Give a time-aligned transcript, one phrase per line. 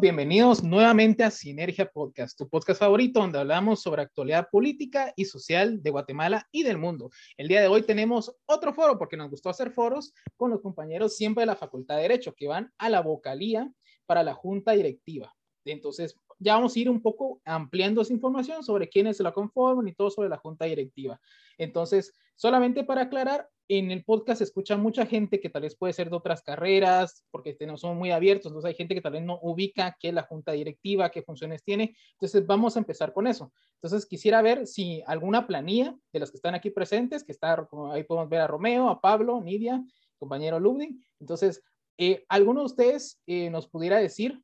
[0.00, 5.82] Bienvenidos nuevamente a Sinergia Podcast, tu podcast favorito donde hablamos sobre actualidad política y social
[5.82, 7.10] de Guatemala y del mundo.
[7.36, 11.16] El día de hoy tenemos otro foro porque nos gustó hacer foros con los compañeros
[11.16, 13.72] siempre de la Facultad de Derecho que van a la vocalía
[14.06, 15.34] para la junta directiva.
[15.64, 19.88] Entonces, ya vamos a ir un poco ampliando esa información sobre quiénes se la conforman
[19.88, 21.20] y todo sobre la junta directiva.
[21.58, 25.92] Entonces, solamente para aclarar, en el podcast se escucha mucha gente que tal vez puede
[25.92, 29.22] ser de otras carreras, porque tenemos, somos muy abiertos, entonces hay gente que tal vez
[29.22, 31.94] no ubica qué es la junta directiva, qué funciones tiene.
[32.12, 33.52] Entonces vamos a empezar con eso.
[33.74, 38.04] Entonces quisiera ver si alguna planilla de los que están aquí presentes, que está, ahí
[38.04, 39.84] podemos ver a Romeo, a Pablo, Nidia,
[40.16, 40.96] compañero Ludwig.
[41.20, 41.62] Entonces,
[41.98, 44.42] eh, ¿alguno de ustedes eh, nos pudiera decir,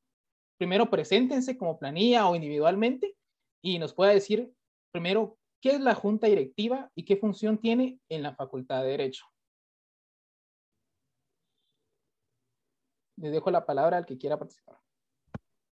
[0.58, 3.16] primero preséntense como planilla o individualmente
[3.62, 4.52] y nos pueda decir
[4.92, 9.24] primero ¿Qué es la junta directiva y qué función tiene en la Facultad de Derecho?
[13.16, 14.78] Les dejo la palabra al que quiera participar.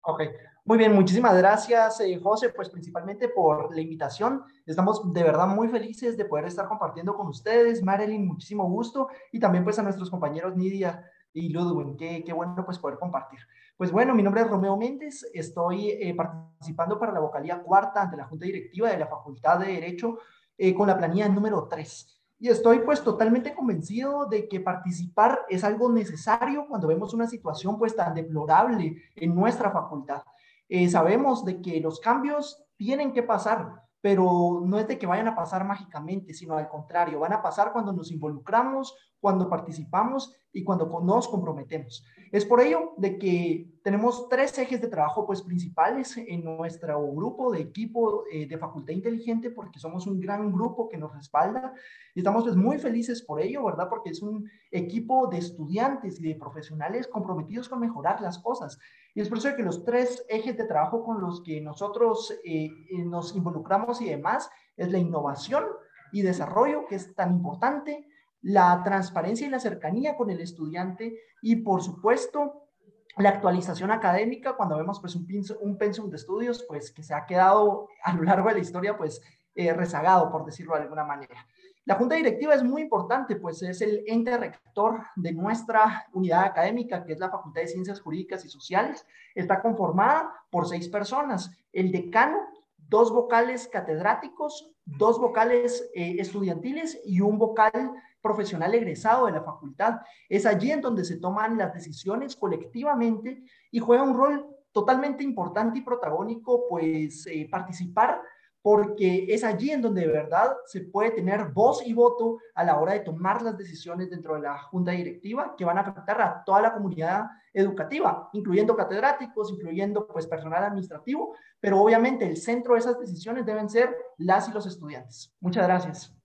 [0.02, 0.22] Ok,
[0.64, 4.42] muy bien, muchísimas gracias, eh, José, pues principalmente por la invitación.
[4.64, 7.82] Estamos de verdad muy felices de poder estar compartiendo con ustedes.
[7.82, 9.08] Marilyn, muchísimo gusto.
[9.32, 13.40] Y también pues a nuestros compañeros Nidia y Ludwig, qué, qué bueno pues poder compartir.
[13.76, 18.16] Pues bueno, mi nombre es Romeo Méndez, estoy eh, participando para la vocalía cuarta ante
[18.16, 20.18] la Junta Directiva de la Facultad de Derecho
[20.56, 22.17] eh, con la planilla número 3.
[22.38, 27.78] Y estoy pues totalmente convencido de que participar es algo necesario cuando vemos una situación
[27.78, 30.22] pues tan deplorable en nuestra facultad.
[30.68, 35.28] Eh, sabemos de que los cambios tienen que pasar, pero no es de que vayan
[35.28, 40.64] a pasar mágicamente, sino al contrario, van a pasar cuando nos involucramos, cuando participamos y
[40.64, 42.04] cuando nos comprometemos.
[42.30, 47.50] Es por ello de que tenemos tres ejes de trabajo pues principales en nuestro grupo
[47.52, 51.72] de equipo eh, de Facultad Inteligente porque somos un gran grupo que nos respalda
[52.14, 53.88] y estamos pues muy felices por ello, ¿verdad?
[53.88, 58.78] Porque es un equipo de estudiantes y de profesionales comprometidos con mejorar las cosas.
[59.14, 62.66] Y es por eso que los tres ejes de trabajo con los que nosotros eh,
[62.90, 65.64] eh, nos involucramos y demás es la innovación
[66.12, 68.07] y desarrollo, que es tan importante,
[68.42, 72.68] la transparencia y la cercanía con el estudiante y, por supuesto,
[73.16, 75.26] la actualización académica cuando vemos pues un,
[75.60, 78.96] un pensum de estudios pues que se ha quedado a lo largo de la historia
[78.96, 79.20] pues
[79.54, 81.46] eh, rezagado por decirlo de alguna manera.
[81.84, 87.04] La junta directiva es muy importante pues es el ente rector de nuestra unidad académica
[87.04, 89.04] que es la Facultad de Ciencias Jurídicas y Sociales.
[89.34, 92.38] Está conformada por seis personas, el decano,
[92.76, 97.92] dos vocales catedráticos, dos vocales eh, estudiantiles y un vocal
[98.28, 100.00] profesional egresado de la facultad.
[100.28, 105.78] Es allí en donde se toman las decisiones colectivamente y juega un rol totalmente importante
[105.78, 108.20] y protagónico, pues eh, participar
[108.60, 112.78] porque es allí en donde de verdad se puede tener voz y voto a la
[112.78, 116.42] hora de tomar las decisiones dentro de la junta directiva que van a afectar a
[116.44, 122.80] toda la comunidad educativa, incluyendo catedráticos, incluyendo pues personal administrativo, pero obviamente el centro de
[122.80, 125.34] esas decisiones deben ser las y los estudiantes.
[125.40, 126.17] Muchas gracias.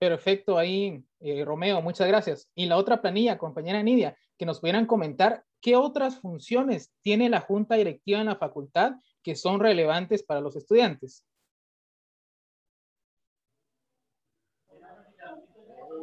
[0.00, 2.50] Perfecto, ahí, eh, Romeo, muchas gracias.
[2.54, 7.40] Y la otra planilla, compañera Nidia, que nos pudieran comentar qué otras funciones tiene la
[7.40, 11.26] junta directiva en la facultad que son relevantes para los estudiantes.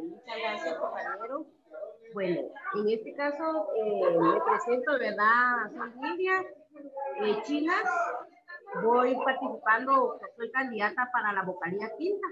[0.00, 1.46] Muchas gracias, compañero.
[2.14, 2.40] Bueno,
[2.76, 5.72] en este caso eh, me presento, ¿verdad?
[5.76, 6.40] Soy Nidia
[7.22, 7.82] eh, Chinas.
[8.84, 12.28] Voy participando, soy candidata para la vocalía quinta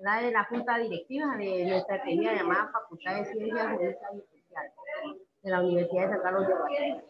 [0.00, 5.60] de la junta directiva de nuestra querida llamada Facultad de Ciencias Jurídicas y de la
[5.60, 7.02] Universidad de San Carlos de Guatemala.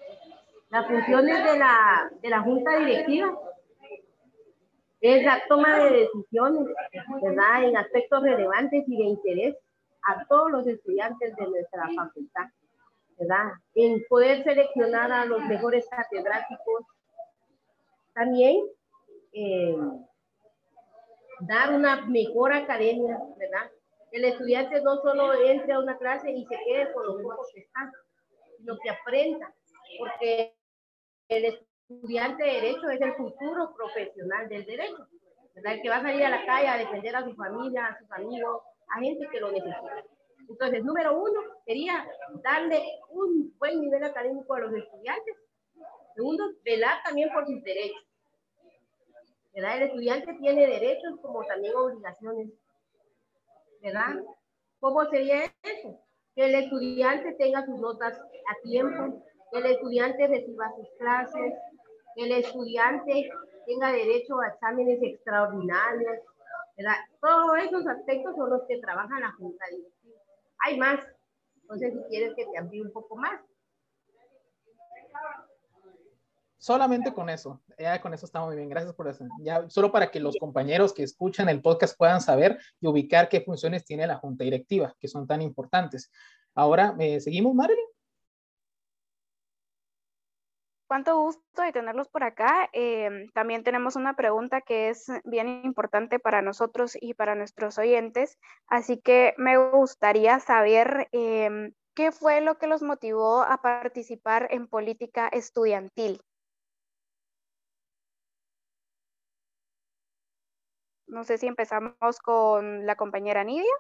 [0.71, 3.39] Las funciones de la, de la junta directiva
[5.01, 6.67] es la toma de decisiones,
[7.23, 7.65] ¿verdad?
[7.65, 9.57] En aspectos relevantes y de interés
[10.03, 12.47] a todos los estudiantes de nuestra facultad,
[13.19, 13.53] ¿verdad?
[13.75, 16.85] En poder seleccionar a los mejores catedráticos.
[18.15, 18.65] También
[19.33, 19.77] eh,
[21.41, 23.71] dar una mejor academia, ¿verdad?
[24.13, 27.61] El estudiante no solo entre a una clase y se quede con los ojos que
[27.61, 27.91] están,
[28.59, 29.55] sino que aprenda,
[29.99, 30.55] porque
[31.29, 35.07] el estudiante de derecho es el futuro profesional del derecho,
[35.55, 35.75] ¿verdad?
[35.75, 38.11] El que va a salir a la calle a defender a su familia, a sus
[38.13, 40.05] amigos, a gente que lo necesita.
[40.49, 42.05] Entonces, número uno sería
[42.43, 45.37] darle un buen nivel académico a los estudiantes.
[46.17, 48.10] Segundo, velar también por sus derechos.
[49.53, 49.77] ¿Verdad?
[49.77, 52.51] El estudiante tiene derechos como también obligaciones,
[53.83, 54.17] ¿verdad?
[54.79, 56.01] ¿Cómo sería eso?
[56.35, 61.55] Que el estudiante tenga sus notas a tiempo, que el estudiante reciba sus clases,
[62.15, 63.31] que el estudiante
[63.67, 66.19] tenga derecho a exámenes extraordinarios,
[66.77, 66.97] ¿verdad?
[67.21, 70.21] Todos esos aspectos son los que trabajan la Junta Directiva.
[70.65, 71.01] Hay más,
[71.63, 73.41] entonces si quieres que te amplíe un poco más.
[76.61, 79.25] Solamente con eso, ya con eso está muy bien, gracias por eso.
[79.41, 83.41] Ya solo para que los compañeros que escuchan el podcast puedan saber y ubicar qué
[83.41, 86.13] funciones tiene la junta directiva, que son tan importantes.
[86.55, 87.83] Ahora, eh, ¿seguimos, Marilyn?
[90.87, 92.69] Cuánto gusto de tenerlos por acá.
[92.75, 98.37] Em, también tenemos una pregunta que es bien importante para nosotros y para nuestros oyentes,
[98.67, 104.67] así que me gustaría saber em, qué fue lo que los motivó a participar en
[104.67, 106.21] política estudiantil.
[111.11, 113.75] No sé si empezamos con la compañera Nidia.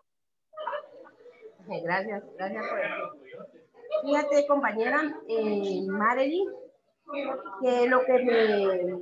[1.85, 3.12] Gracias, gracias por eso.
[4.03, 6.49] Fíjate, compañera eh, Marilyn,
[7.62, 8.67] que lo que me...
[8.67, 8.99] Bueno,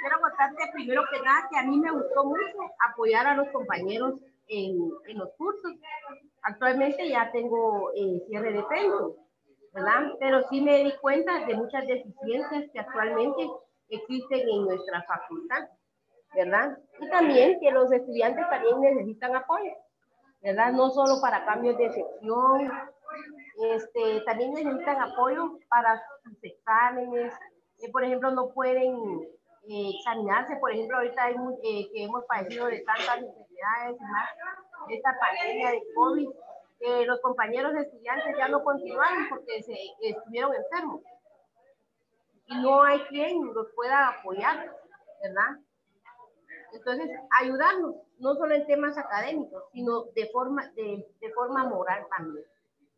[0.00, 2.58] quiero contarte primero que nada que a mí me gustó mucho
[2.90, 4.14] apoyar a los compañeros
[4.48, 5.72] en, en los cursos.
[6.42, 9.14] Actualmente ya tengo eh, cierre de pensum,
[9.72, 10.14] ¿verdad?
[10.18, 13.48] Pero sí me di cuenta de muchas deficiencias que actualmente
[13.88, 15.68] existen en nuestra facultad.
[16.34, 16.78] ¿Verdad?
[17.00, 19.72] Y también que los estudiantes también necesitan apoyo,
[20.42, 20.72] ¿verdad?
[20.72, 22.70] No solo para cambios de sección,
[23.60, 27.32] este, también necesitan apoyo para sus exámenes,
[27.80, 28.94] eh, por ejemplo, no pueden
[29.68, 34.30] eh, examinarse, por ejemplo, ahorita hay, eh, que hemos padecido de tantas enfermedades y más,
[34.88, 36.28] esta pandemia de COVID,
[37.06, 41.02] los compañeros estudiantes ya no continuaron porque se estuvieron enfermos.
[42.46, 44.72] Y no hay quien los pueda apoyar,
[45.20, 45.58] ¿verdad?
[46.72, 47.10] Entonces,
[47.40, 52.44] ayudarnos, no solo en temas académicos, sino de forma, de, forma moral también,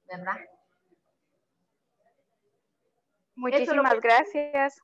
[0.07, 0.37] ¿verdad?
[3.37, 4.81] Muchísimas gracias.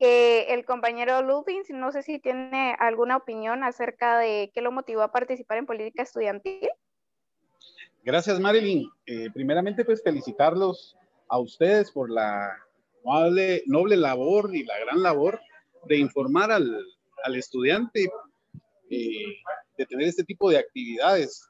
[0.00, 5.02] Eh, el compañero Lubin, no sé si tiene alguna opinión acerca de qué lo motivó
[5.02, 6.70] a participar en política estudiantil.
[8.04, 8.88] Gracias, Marilyn.
[9.06, 10.96] Eh, primeramente, pues felicitarlos
[11.28, 12.56] a ustedes por la
[13.04, 15.40] noble, noble labor y la gran labor
[15.86, 16.84] de informar al,
[17.24, 18.08] al estudiante
[18.88, 21.48] de tener este tipo de actividades.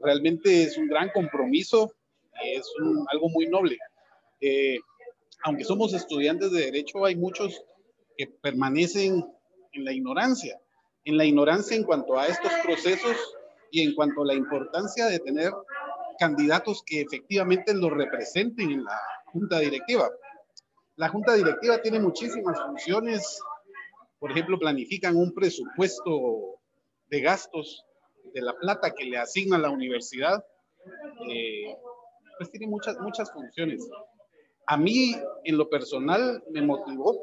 [0.00, 1.92] Realmente es un gran compromiso,
[2.42, 2.66] es
[3.10, 3.78] algo muy noble.
[4.40, 4.78] Eh,
[5.44, 7.62] aunque somos estudiantes de derecho, hay muchos
[8.16, 9.24] que permanecen
[9.72, 10.60] en la ignorancia,
[11.04, 13.16] en la ignorancia en cuanto a estos procesos
[13.70, 15.52] y en cuanto a la importancia de tener
[16.18, 20.08] candidatos que efectivamente los representen en la junta directiva.
[20.96, 23.38] La junta directiva tiene muchísimas funciones
[24.18, 26.58] por ejemplo, planifican un presupuesto
[27.08, 27.84] de gastos
[28.32, 30.44] de la plata que le asigna la universidad,
[31.28, 31.76] eh,
[32.38, 33.88] pues tiene muchas, muchas funciones.
[34.66, 35.14] A mí,
[35.44, 37.22] en lo personal, me motivó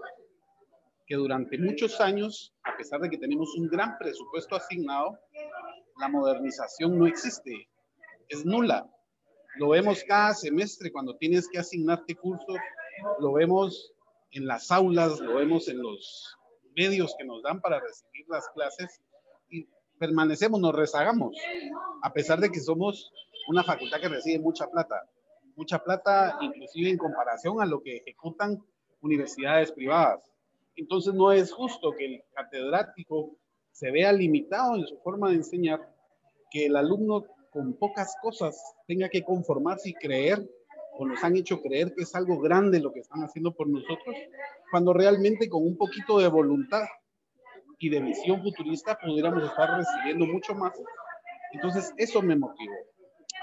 [1.06, 5.20] que durante muchos años, a pesar de que tenemos un gran presupuesto asignado,
[6.00, 7.70] la modernización no existe,
[8.30, 8.90] es nula.
[9.58, 12.58] Lo vemos cada semestre cuando tienes que asignarte cursos,
[13.20, 13.94] lo vemos
[14.32, 16.38] en las aulas, lo vemos en los
[16.76, 19.02] medios que nos dan para recibir las clases
[19.50, 21.36] y permanecemos, nos rezagamos,
[22.02, 23.12] a pesar de que somos
[23.48, 25.10] una facultad que recibe mucha plata,
[25.56, 28.64] mucha plata inclusive en comparación a lo que ejecutan
[29.02, 30.24] universidades privadas.
[30.76, 33.36] Entonces no es justo que el catedrático
[33.72, 35.88] se vea limitado en su forma de enseñar,
[36.50, 40.48] que el alumno con pocas cosas tenga que conformarse y creer
[40.98, 44.16] o nos han hecho creer que es algo grande lo que están haciendo por nosotros,
[44.72, 46.84] cuando realmente con un poquito de voluntad
[47.80, 50.72] y de visión futurista pudiéramos estar recibiendo mucho más.
[51.52, 52.74] Entonces, eso me motivó.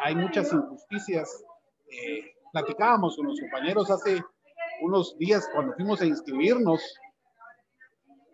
[0.02, 1.44] Hay muchas injusticias.
[1.88, 4.22] Eh, platicábamos con los compañeros hace
[4.80, 6.80] unos días cuando fuimos a inscribirnos,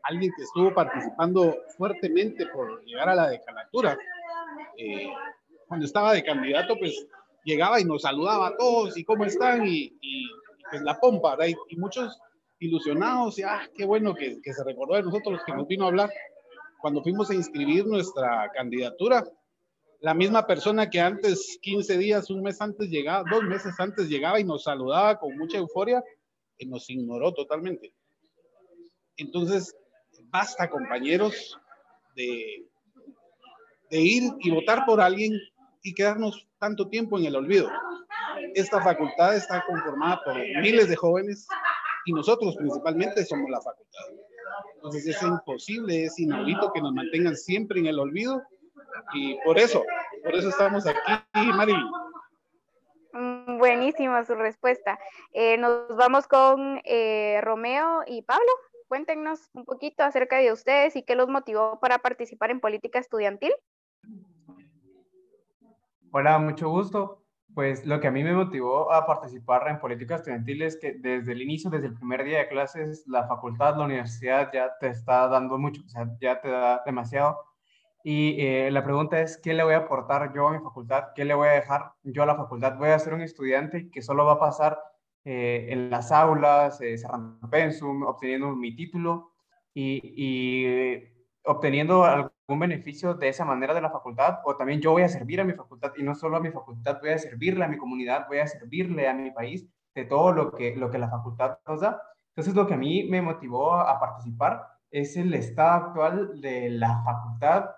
[0.05, 3.99] alguien que estuvo participando fuertemente por llegar a la decanatura,
[4.79, 5.09] eh,
[5.67, 7.07] cuando estaba de candidato, pues
[7.47, 9.97] llegaba y nos saludaba a todos y cómo están y,
[10.69, 11.55] pues la pompa, ¿verdad?
[11.71, 12.19] Y, muchos
[12.59, 15.89] ilusionados y ah, qué bueno que, que, se recordó de nosotros que nos vino a
[15.89, 16.11] hablar.
[16.81, 19.25] Cuando fuimos a inscribir nuestra candidatura,
[20.01, 24.41] la misma persona que antes, 15 días, un mes antes llegaba, dos meses antes llegaba
[24.41, 26.03] y nos saludaba con mucha euforia,
[26.59, 27.95] y nos ignoró totalmente.
[29.17, 29.75] Entonces,
[30.31, 31.59] basta, compañeros,
[32.15, 32.67] de,
[33.91, 35.33] de ir y votar por alguien
[35.87, 37.71] y quedarnos tanto tiempo en el olvido.
[38.55, 41.47] Esta facultad está conformada por miles de jóvenes
[42.05, 44.05] y nosotros principalmente somos la facultad.
[44.75, 48.43] Entonces es imposible, es inaudito que nos mantengan siempre en el olvido
[49.15, 49.85] y por eso,
[50.25, 51.75] por eso estamos aquí, Mari.
[53.13, 54.99] Mm, buenísima su respuesta.
[55.33, 58.51] Eh, nos vamos con eh, Romeo y Pablo.
[58.89, 63.53] Cuéntenos un poquito acerca de ustedes y qué los motivó para participar en política estudiantil.
[66.19, 67.27] Hola, mucho gusto.
[67.55, 71.33] Pues lo que a mí me motivó a participar en política estudiantil es que desde
[71.33, 75.29] el inicio, desde el primer día de clases, la facultad, la universidad ya te está
[75.29, 77.37] dando mucho, o sea, ya te da demasiado.
[78.03, 81.09] Y eh, la pregunta es, ¿qué le voy a aportar yo a mi facultad?
[81.15, 82.79] ¿Qué le voy a dejar yo a la facultad?
[82.79, 84.79] Voy a ser un estudiante que solo va a pasar
[85.23, 89.33] eh, en las aulas, eh, cerrando pensum, obteniendo mi título
[89.75, 91.16] y, y
[91.47, 95.41] obteniendo algún beneficio de esa manera de la facultad, o también yo voy a servir
[95.41, 98.27] a mi facultad y no solo a mi facultad, voy a servirle a mi comunidad,
[98.29, 101.81] voy a servirle a mi país de todo lo que, lo que la facultad nos
[101.81, 102.03] da.
[102.31, 107.03] Entonces, lo que a mí me motivó a participar es el estado actual de la
[107.03, 107.71] facultad,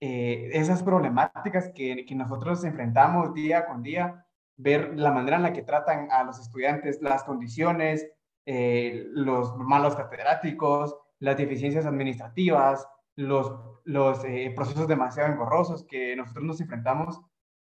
[0.00, 4.26] eh, esas problemáticas que, que nosotros enfrentamos día con día,
[4.58, 8.06] ver la manera en la que tratan a los estudiantes, las condiciones,
[8.46, 13.52] eh, los malos catedráticos, las deficiencias administrativas, los,
[13.84, 17.20] los eh, procesos demasiado engorrosos que nosotros nos enfrentamos.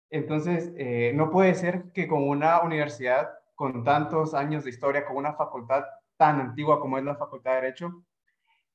[0.09, 5.17] Entonces, eh, no puede ser que con una universidad con tantos años de historia, con
[5.17, 5.85] una facultad
[6.17, 8.05] tan antigua como es la Facultad de Derecho,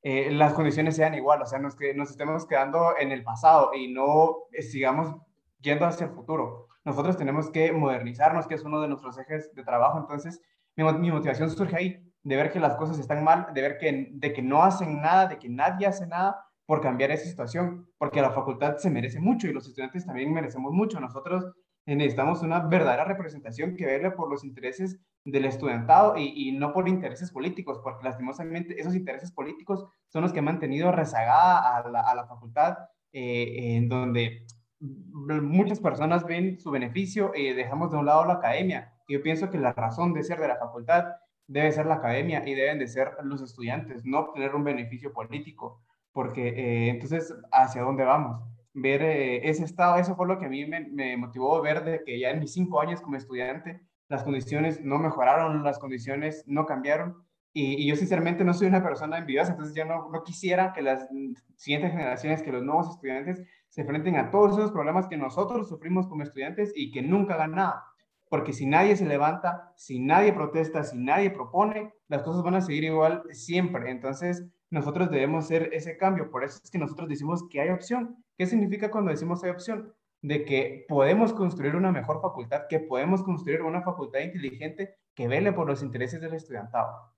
[0.01, 3.74] eh, las condiciones sean igual, o sea, nos, que nos estemos quedando en el pasado
[3.74, 5.15] y no sigamos
[5.59, 6.67] yendo hacia el futuro.
[6.86, 10.00] Nosotros tenemos que modernizarnos, que es uno de nuestros ejes de trabajo.
[10.00, 10.41] Entonces,
[10.75, 14.09] mi, mi motivación surge ahí, de ver que las cosas están mal, de ver que,
[14.12, 18.21] de que no hacen nada, de que nadie hace nada por cambiar esa situación, porque
[18.21, 21.00] la facultad se merece mucho y los estudiantes también merecemos mucho.
[21.00, 21.53] Nosotros
[21.86, 26.89] necesitamos una verdadera representación que vele por los intereses del estudiantado y, y, no por
[26.89, 32.01] intereses políticos, porque lastimosamente esos intereses políticos son los que han mantenido rezagada a la,
[32.01, 32.77] a la facultad,
[33.13, 34.45] eh, en donde
[34.79, 38.93] muchas personas ven su beneficio y dejamos de un lado la academia.
[39.07, 41.05] Yo pienso que la razón de ser de la facultad
[41.47, 45.81] debe ser la academia y deben de ser los estudiantes, no obtener un beneficio político
[46.17, 48.41] porque eh, entonces, ¿hacia dónde vamos?
[48.74, 52.19] Ver eh, ese estado, eso fue lo que a mí me, motivó ver de que
[52.19, 57.24] ya en mis cinco años como estudiante, las condiciones no mejoraron, las condiciones no cambiaron.
[57.53, 61.07] Y, yo sinceramente no soy una persona envidiosa, entonces yo no, no quisiera que las
[61.55, 66.07] siguientes generaciones, que los nuevos estudiantes se enfrenten a todos esos problemas que nosotros sufrimos
[66.07, 67.83] como estudiantes y que nunca hagan nada.
[68.27, 72.62] Porque si nadie se levanta, si nadie protesta, si nadie propone, las cosas van a
[72.62, 73.91] seguir igual siempre.
[73.91, 76.29] Entonces, nosotros debemos hacer ese cambio.
[76.29, 78.24] Por eso es que nosotros decimos que hay opción.
[78.38, 79.93] ¿Qué significa cuando decimos hay opción?
[80.21, 85.53] De que podemos construir una mejor facultad, que podemos construir una facultad inteligente que vele
[85.53, 87.13] por los intereses del estudiantado.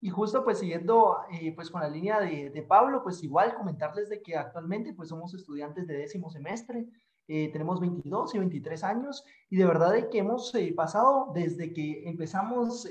[0.00, 4.10] Y justo pues siguiendo eh, pues con la línea de, de, Pablo, pues igual comentarles
[4.10, 6.86] de que actualmente pues somos estudiantes de décimo semestre,
[7.26, 11.72] eh, tenemos 22 y 23 años y de verdad de que hemos eh, pasado desde
[11.72, 12.86] que empezamos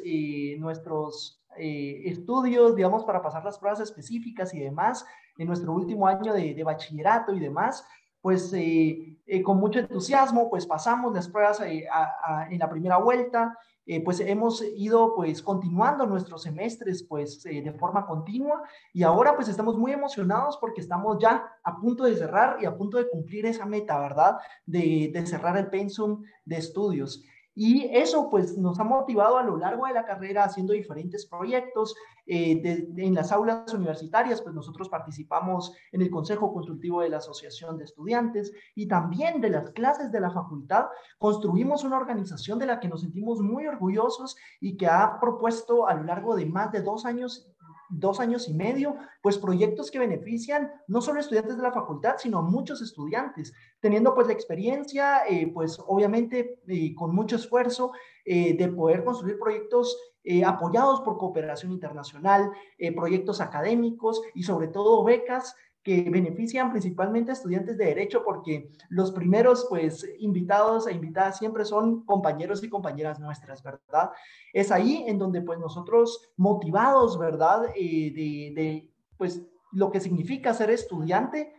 [0.57, 5.05] nuestros eh, estudios, digamos, para pasar las pruebas específicas y demás,
[5.37, 7.85] en nuestro último año de, bachillerato y demás,
[8.21, 13.57] pues eh, eh, con mucho entusiasmo, pues pasamos las pruebas en la primera vuelta,
[14.05, 19.77] pues hemos ido pues continuando nuestros semestres pues de forma continua y ahora pues estamos
[19.77, 23.65] muy emocionados porque estamos ya a punto de cerrar y a punto de cumplir esa
[23.65, 24.37] meta, ¿verdad?
[24.65, 27.25] De, de cerrar el pensum de estudios.
[27.55, 31.95] Y eso pues nos ha motivado a lo largo de la carrera haciendo diferentes proyectos.
[32.25, 37.77] Eh, en las aulas universitarias pues nosotros participamos en el Consejo Consultivo de la Asociación
[37.77, 40.85] de Estudiantes y también de las clases de la facultad.
[41.19, 45.93] Construimos una organización de la que nos sentimos muy orgullosos y que ha propuesto a
[45.93, 47.52] lo largo de más de dos años
[47.89, 52.41] dos años y medio, pues proyectos que benefician no solo estudiantes de la facultad, sino
[52.41, 57.91] muchos estudiantes, teniendo pues la experiencia, eh, pues obviamente eh, con mucho esfuerzo
[58.25, 59.97] eh, de poder construir proyectos
[60.45, 62.49] apoyados por cooperación internacional,
[62.95, 69.11] proyectos académicos y sobre todo becas que benefician principalmente a estudiantes de derecho porque los
[69.11, 74.11] primeros pues invitados e invitadas siempre son compañeros y compañeras nuestras, ¿verdad?
[74.53, 77.65] Es ahí en donde pues nosotros motivados, ¿verdad?
[77.75, 79.41] Eh, de, de, pues
[79.73, 81.53] lo que significa ser estudiante,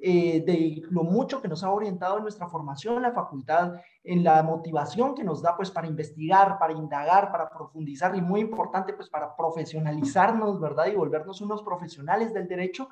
[0.00, 4.44] eh, de lo mucho que nos ha orientado en nuestra formación la facultad, en la
[4.44, 9.08] motivación que nos da pues para investigar, para indagar, para profundizar y muy importante pues
[9.08, 10.86] para profesionalizarnos, ¿verdad?
[10.86, 12.88] Y volvernos unos profesionales del derecho,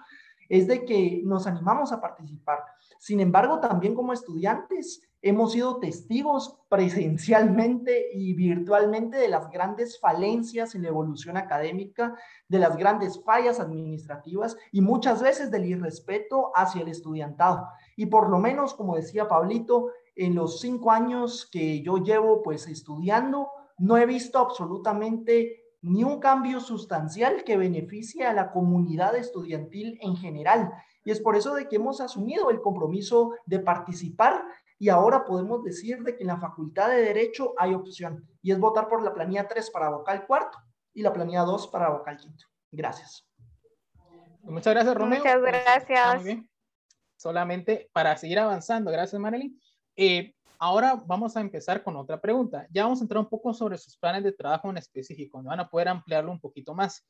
[0.48, 2.60] es de que nos animamos a participar.
[2.98, 10.74] Sin embargo, también como estudiantes hemos sido testigos presencialmente y virtualmente de las grandes falencias
[10.74, 12.16] en la evolución académica,
[12.48, 17.66] de las grandes fallas administrativas y muchas veces del irrespeto hacia el estudiantado.
[17.96, 22.66] Y por lo menos, como decía Pablito, en los cinco años que yo llevo pues
[22.68, 29.98] estudiando, no he visto absolutamente ni un cambio sustancial que beneficie a la comunidad estudiantil
[30.02, 30.72] en general.
[31.04, 34.42] Y es por eso de que hemos asumido el compromiso de participar
[34.80, 38.58] y ahora podemos decir de que en la Facultad de Derecho hay opción y es
[38.58, 40.58] votar por la planilla 3 para vocal cuarto
[40.92, 42.46] y la planilla 2 para vocal quinto.
[42.72, 43.24] Gracias.
[44.42, 45.20] Muchas gracias, Romeo.
[45.20, 46.44] Muchas gracias.
[47.16, 49.60] Solamente para seguir avanzando, gracias, Marilyn.
[49.94, 52.66] Eh, ahora vamos a empezar con otra pregunta.
[52.70, 55.60] Ya vamos a entrar un poco sobre sus planes de trabajo en específico, donde van
[55.60, 57.04] a poder ampliarlo un poquito más.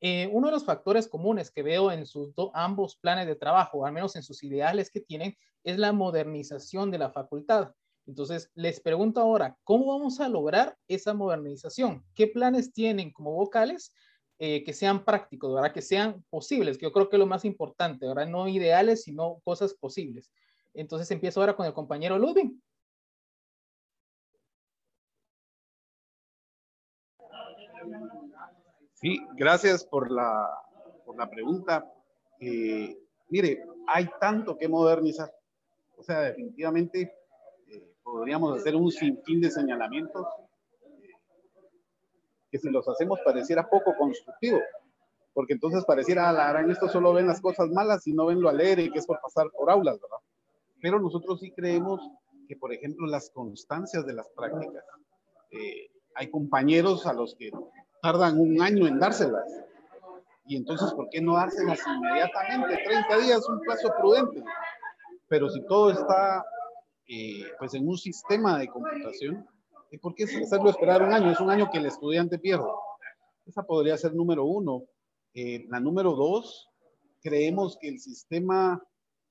[0.00, 3.92] Eh, uno de los factores comunes que veo en sus ambos planes de trabajo, al
[3.92, 7.72] menos en sus ideales que tienen, es la modernización de la facultad.
[8.06, 12.04] Entonces, les pregunto ahora, ¿cómo vamos a lograr esa modernización?
[12.14, 13.94] ¿Qué planes tienen como vocales
[14.38, 15.72] eh, que sean prácticos, ¿verdad?
[15.72, 16.76] que sean posibles?
[16.76, 18.26] Que yo creo que es lo más importante, ¿verdad?
[18.26, 20.30] No ideales, sino cosas posibles.
[20.74, 22.52] Entonces, empiezo ahora con el compañero Ludwig.
[28.94, 30.48] Sí, gracias por la,
[31.04, 31.92] por la pregunta.
[32.40, 32.96] Eh,
[33.28, 35.30] mire, hay tanto que modernizar.
[35.96, 37.12] O sea, definitivamente
[37.68, 40.26] eh, podríamos hacer un sinfín de señalamientos
[41.02, 41.10] eh,
[42.50, 44.60] que si los hacemos pareciera poco constructivo,
[45.32, 48.90] porque entonces pareciera, la esto solo ven las cosas malas y no ven lo alegre
[48.90, 50.18] que es por pasar por aulas, ¿verdad?
[50.80, 52.00] Pero nosotros sí creemos
[52.48, 54.84] que, por ejemplo, las constancias de las prácticas,
[56.14, 57.50] hay compañeros a los que
[58.02, 59.44] tardan un año en dárselas.
[60.46, 62.82] Y entonces, ¿por qué no dárselas inmediatamente?
[62.84, 64.42] 30 días, un plazo prudente.
[65.28, 66.44] Pero si todo está
[67.08, 69.46] eh, pues en un sistema de computación,
[69.90, 71.30] ¿y por qué hacerlo esperar un año?
[71.30, 72.68] Es un año que el estudiante pierde.
[73.46, 74.84] Esa podría ser número uno.
[75.32, 76.68] Eh, la número dos,
[77.22, 78.82] creemos que el sistema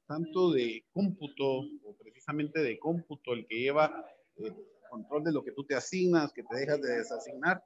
[0.07, 1.45] tanto de cómputo,
[1.85, 4.05] o precisamente de cómputo, el que lleva
[4.37, 4.53] eh,
[4.93, 7.63] control de lo que tú te asignas, que te dejas de desasignar,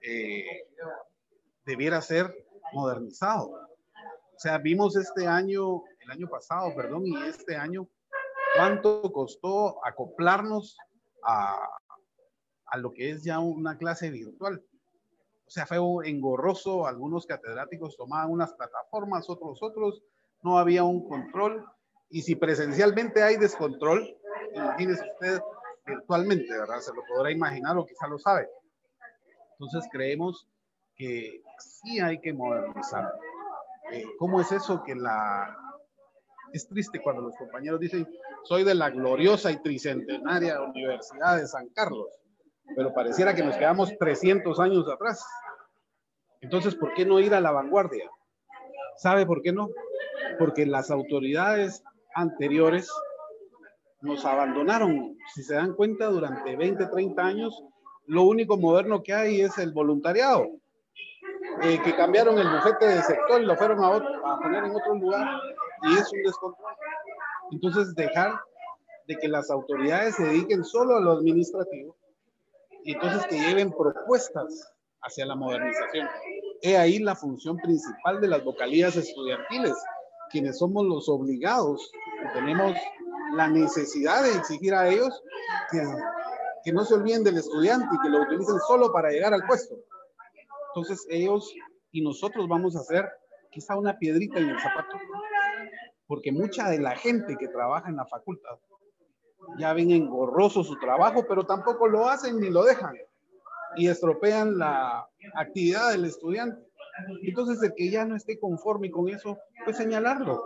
[0.00, 0.68] eh,
[1.66, 2.34] debiera ser
[2.72, 3.50] modernizado.
[3.50, 7.86] O sea, vimos este año, el año pasado, perdón, y este año,
[8.56, 10.78] cuánto costó acoplarnos
[11.22, 11.58] a,
[12.66, 14.64] a lo que es ya una clase virtual.
[15.46, 20.02] O sea, fue engorroso, algunos catedráticos tomaban unas plataformas, otros otros,
[20.42, 21.66] no había un control.
[22.08, 24.16] Y si presencialmente hay descontrol,
[24.54, 25.40] imagínese usted
[25.84, 26.80] virtualmente, ¿verdad?
[26.80, 28.48] Se lo podrá imaginar o quizá lo sabe.
[29.52, 30.46] Entonces creemos
[30.96, 33.12] que sí hay que modernizar.
[33.92, 35.56] Eh, ¿Cómo es eso que la...
[36.52, 38.06] Es triste cuando los compañeros dicen,
[38.44, 42.08] soy de la gloriosa y tricentenaria Universidad de San Carlos,
[42.76, 45.24] pero pareciera que nos quedamos 300 años atrás.
[46.42, 48.10] Entonces, ¿por qué no ir a la vanguardia?
[48.96, 49.70] ¿Sabe por qué no?
[50.38, 51.82] Porque las autoridades
[52.14, 52.90] anteriores
[54.02, 57.64] nos abandonaron, si se dan cuenta, durante 20, 30 años
[58.06, 60.48] lo único moderno que hay es el voluntariado,
[61.62, 64.96] eh, que cambiaron el bufete de sector y lo fueron a, a poner en otro
[64.96, 65.26] lugar
[65.82, 66.72] y es un descontrol.
[67.52, 68.40] Entonces, dejar
[69.06, 71.96] de que las autoridades se dediquen solo a lo administrativo
[72.84, 76.08] y entonces que lleven propuestas hacia la modernización.
[76.62, 79.74] He ahí la función principal de las vocalías estudiantiles,
[80.30, 81.90] quienes somos los obligados,
[82.32, 82.76] tenemos
[83.34, 85.22] la necesidad de exigir a ellos
[86.64, 89.74] que no se olviden del estudiante y que lo utilicen solo para llegar al puesto.
[90.68, 91.52] Entonces ellos
[91.90, 93.08] y nosotros vamos a hacer
[93.50, 94.96] quizá una piedrita en el zapato,
[96.06, 98.58] porque mucha de la gente que trabaja en la facultad
[99.58, 102.96] ya ven engorroso su trabajo, pero tampoco lo hacen ni lo dejan
[103.76, 106.62] y estropean la actividad del estudiante.
[107.22, 110.44] Entonces, el que ya no esté conforme con eso, pues señalarlo.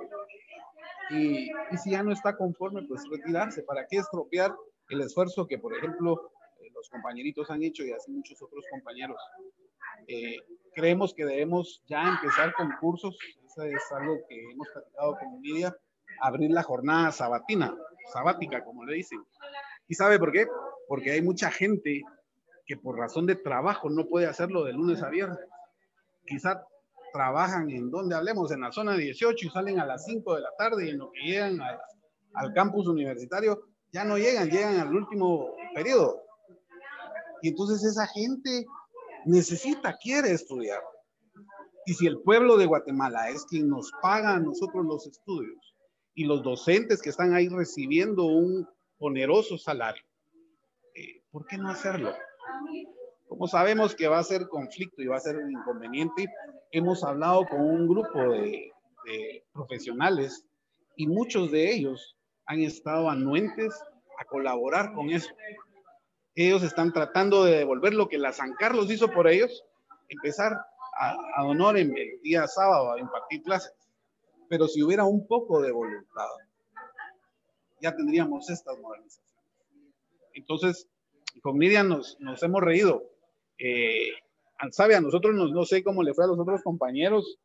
[1.11, 3.63] Y, y si ya no está conforme, pues retirarse.
[3.63, 4.55] ¿Para qué estropear
[4.89, 9.17] el esfuerzo que, por ejemplo, eh, los compañeritos han hecho y así muchos otros compañeros.
[10.07, 10.39] Eh,
[10.75, 15.77] creemos que debemos ya empezar con cursos, eso es algo que hemos platicado con Lidia,
[16.21, 17.75] abrir la jornada sabatina,
[18.13, 19.23] sabática, como le dicen.
[19.89, 20.47] ¿Y sabe por qué?
[20.89, 22.03] Porque hay mucha gente
[22.67, 25.39] que por razón de trabajo no puede hacerlo de lunes a viernes.
[26.27, 26.67] Quizá
[27.17, 30.51] trabajan en donde hablemos, en la zona 18 y salen a las 5 de la
[30.59, 31.59] tarde y en lo que llegan
[32.35, 33.59] al campus universitario
[33.91, 36.23] ya no llegan, llegan al último periodo.
[37.41, 38.67] Y entonces esa gente
[39.25, 40.83] necesita, quiere estudiar.
[41.87, 45.75] Y si el pueblo de Guatemala es quien nos paga a nosotros los estudios
[46.15, 50.05] y los docentes que están ahí recibiendo un oneroso salario,
[50.95, 52.13] eh, ¿por qué no hacerlo?
[53.29, 56.27] Como sabemos que va a ser conflicto y va a ser un inconveniente,
[56.73, 58.73] hemos hablado con un grupo de,
[59.53, 60.45] profesionales
[60.97, 63.73] y muchos de ellos han estado anuentes
[64.19, 65.31] a colaborar con eso.
[66.35, 69.65] Ellos están tratando de devolver lo que la San Carlos hizo por ellos,
[70.09, 70.53] empezar
[70.99, 73.73] a, a honor en el día sábado a impartir clases.
[74.49, 76.27] Pero si hubiera un poco de voluntad,
[77.81, 79.27] ya tendríamos estas modernizaciones.
[80.35, 80.89] Entonces,
[81.43, 83.05] con nos, nos hemos reído.
[83.59, 84.11] Eh,
[84.71, 87.39] sabe, a nosotros no sé cómo le fue a los otros compañeros,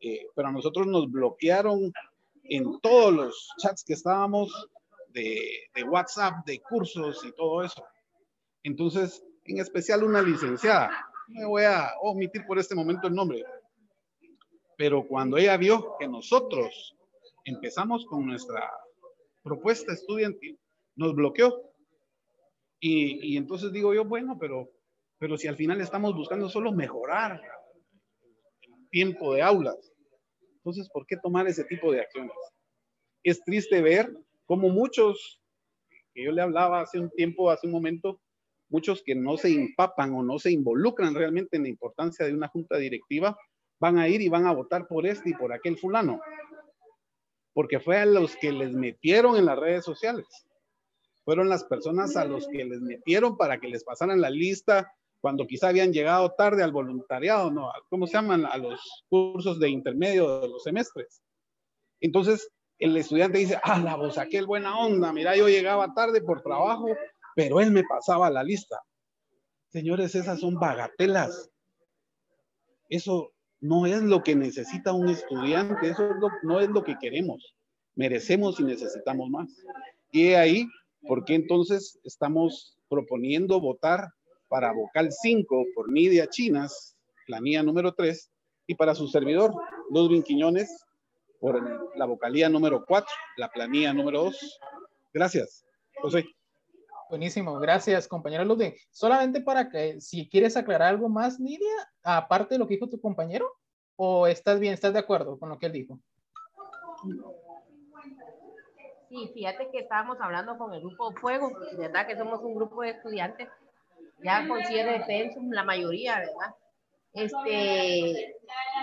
[0.00, 1.92] eh, pero a nosotros nos bloquearon
[2.44, 4.68] en todos los chats que estábamos
[5.10, 7.84] de, WhatsApp, de cursos y todo eso.
[8.62, 10.90] Entonces, en especial una licenciada,
[11.28, 13.44] me voy a omitir por este momento el nombre,
[14.76, 16.94] pero cuando ella vio que nosotros
[17.44, 18.70] empezamos con nuestra
[19.42, 20.58] propuesta estudiantil,
[20.94, 21.62] nos bloqueó.
[22.78, 24.70] Y entonces digo yo, bueno, pero
[25.18, 27.40] pero si al final estamos buscando solo mejorar
[28.62, 29.92] el tiempo de aulas,
[30.66, 32.34] entonces, ¿por qué tomar ese tipo de acciones?
[33.22, 34.12] Es triste ver
[34.46, 35.40] cómo muchos,
[36.12, 38.20] que yo le hablaba hace un tiempo, hace un momento,
[38.68, 42.48] muchos que no se empapan o no se involucran realmente en la importancia de una
[42.48, 43.38] junta directiva,
[43.78, 46.20] van a ir y van a votar por este y por aquel fulano,
[47.52, 50.26] porque fue a los que les metieron en las redes sociales.
[51.24, 54.92] Fueron las personas a los que les metieron para que les pasaran la lista
[55.26, 57.68] cuando quizá habían llegado tarde al voluntariado, ¿no?
[57.88, 58.46] ¿Cómo se llaman?
[58.46, 61.20] A los cursos de intermedio de los semestres.
[61.98, 66.42] Entonces, el estudiante dice, ah, la voz, aquel buena onda, mira, yo llegaba tarde por
[66.42, 66.86] trabajo,
[67.34, 68.80] pero él me pasaba la lista.
[69.70, 71.50] Señores, esas son bagatelas.
[72.88, 76.08] Eso no es lo que necesita un estudiante, eso
[76.44, 77.56] no es lo que queremos.
[77.96, 79.48] Merecemos y necesitamos más.
[80.12, 80.68] Y ahí,
[81.00, 84.12] ¿por qué entonces estamos proponiendo votar
[84.48, 88.30] para vocal 5 por Nidia Chinas, planilla número 3,
[88.68, 89.54] y para su servidor,
[89.90, 90.84] Ludwig Quiñones,
[91.40, 91.60] por
[91.96, 94.60] la vocalía número 4, la planilla número 2.
[95.12, 95.64] Gracias,
[96.00, 96.24] José.
[97.08, 98.74] Buenísimo, gracias, compañero Ludwig.
[98.90, 103.00] Solamente para que, si quieres aclarar algo más, Nidia, aparte de lo que dijo tu
[103.00, 103.48] compañero,
[103.96, 105.98] o estás bien, estás de acuerdo con lo que él dijo.
[109.08, 112.08] Sí, fíjate que estábamos hablando con el grupo Fuego, ¿verdad?
[112.08, 113.48] Que somos un grupo de estudiantes
[114.22, 116.54] ya con cierre de pensum, la mayoría, ¿verdad?
[117.12, 118.36] Este,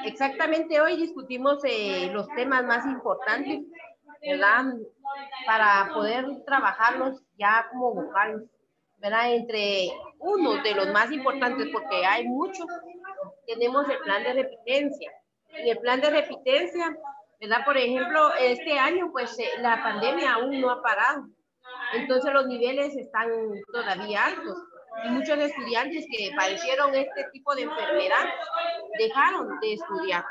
[0.06, 3.62] exactamente hoy discutimos eh, los temas más importantes,
[4.22, 4.74] ¿verdad?
[5.46, 8.42] Para poder trabajarlos ya como vocales,
[8.98, 9.34] ¿verdad?
[9.34, 12.66] Entre uno de los más importantes, porque hay muchos,
[13.46, 15.12] tenemos el plan de repitencia.
[15.50, 16.98] En el plan de repitencia,
[17.40, 17.64] ¿verdad?
[17.66, 21.28] Por ejemplo, este año, pues eh, la pandemia aún no ha parado.
[21.94, 23.30] Entonces los niveles están
[23.72, 24.58] todavía altos
[25.06, 28.26] y muchos estudiantes que padecieron este tipo de enfermedad
[28.98, 30.26] dejaron de estudiar,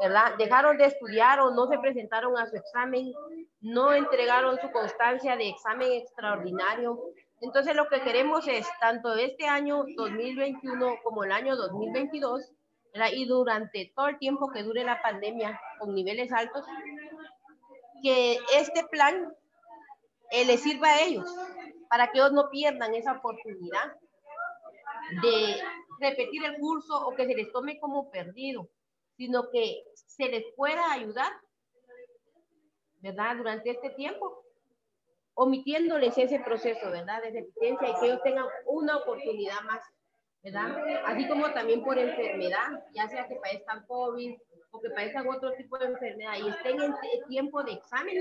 [0.00, 0.34] ¿verdad?
[0.38, 3.12] Dejaron de estudiar o no se presentaron a su examen,
[3.60, 7.00] no entregaron su constancia de examen extraordinario.
[7.40, 12.52] Entonces lo que queremos es, tanto este año 2021 como el año 2022,
[12.92, 13.08] ¿verdad?
[13.12, 16.64] y durante todo el tiempo que dure la pandemia con niveles altos,
[18.02, 19.34] que este plan
[20.30, 21.28] eh, les sirva a ellos,
[21.90, 23.96] para que ellos no pierdan esa oportunidad
[25.22, 25.60] de
[25.98, 28.70] repetir el curso o que se les tome como perdido,
[29.16, 31.32] sino que se les pueda ayudar,
[33.00, 33.36] ¿verdad?
[33.36, 34.44] Durante este tiempo,
[35.34, 37.22] omitiéndoles ese proceso, ¿verdad?
[37.22, 39.82] De repitencia y que ellos tengan una oportunidad más,
[40.42, 40.74] ¿verdad?
[41.06, 44.36] Así como también por enfermedad, ya sea que padezcan COVID,
[44.72, 46.94] o que padezcan otro tipo de enfermedad y estén en
[47.28, 48.14] tiempo de examen,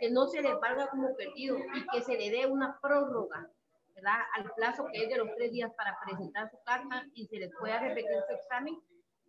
[0.00, 3.48] que no se les valga como perdido y que se le dé una prórroga,
[3.94, 4.18] ¿verdad?
[4.34, 7.50] Al plazo que es de los tres días para presentar su carta y se les
[7.58, 8.80] pueda repetir su examen,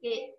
[0.01, 0.35] que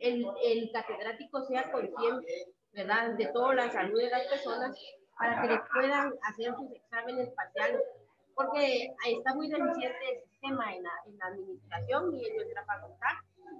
[0.00, 3.10] el, el catedrático sea consciente, ¿verdad?
[3.10, 4.76] De toda la salud de las personas
[5.18, 7.82] para que les puedan hacer sus exámenes parciales,
[8.34, 13.14] porque está muy deficiente sistema en la, en la administración y en nuestra facultad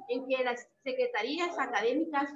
[0.09, 2.31] en que las secretarías académicas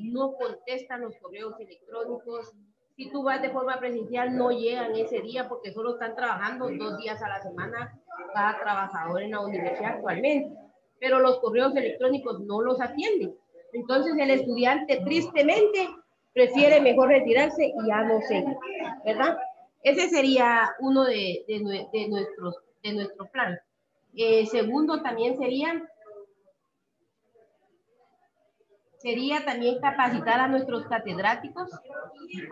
[0.00, 2.52] no contestan los correos electrónicos.
[2.96, 6.98] Si tú vas de forma presencial, no llegan ese día porque solo están trabajando dos
[6.98, 7.98] días a la semana
[8.34, 10.54] cada trabajador en la universidad actualmente.
[10.98, 13.34] Pero los correos electrónicos no los atienden.
[13.72, 15.88] Entonces el estudiante tristemente
[16.32, 18.56] prefiere mejor retirarse y ya no seguir,
[19.04, 19.36] ¿verdad?
[19.82, 23.58] Ese sería uno de, de, nuestros, de nuestro plan.
[24.14, 25.82] Eh, segundo también sería
[29.02, 31.68] sería también capacitar a nuestros catedráticos,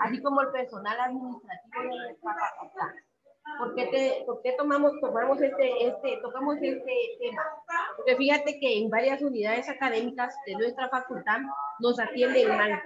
[0.00, 2.88] así como el personal administrativo de nuestra facultad.
[3.58, 7.42] ¿Por qué, te, por tomamos, tomamos este, este, tocamos este tema?
[7.96, 11.38] Porque fíjate que en varias unidades académicas de nuestra facultad
[11.78, 12.82] nos atienden mal.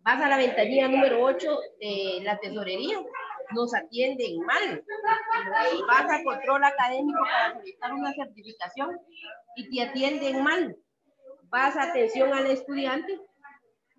[0.00, 2.98] Vas a la ventanilla número 8 de la tesorería,
[3.52, 4.84] nos atienden mal.
[5.86, 8.98] Vas a control académico para solicitar una certificación
[9.56, 10.76] y te atienden mal
[11.54, 13.16] vas atención al estudiante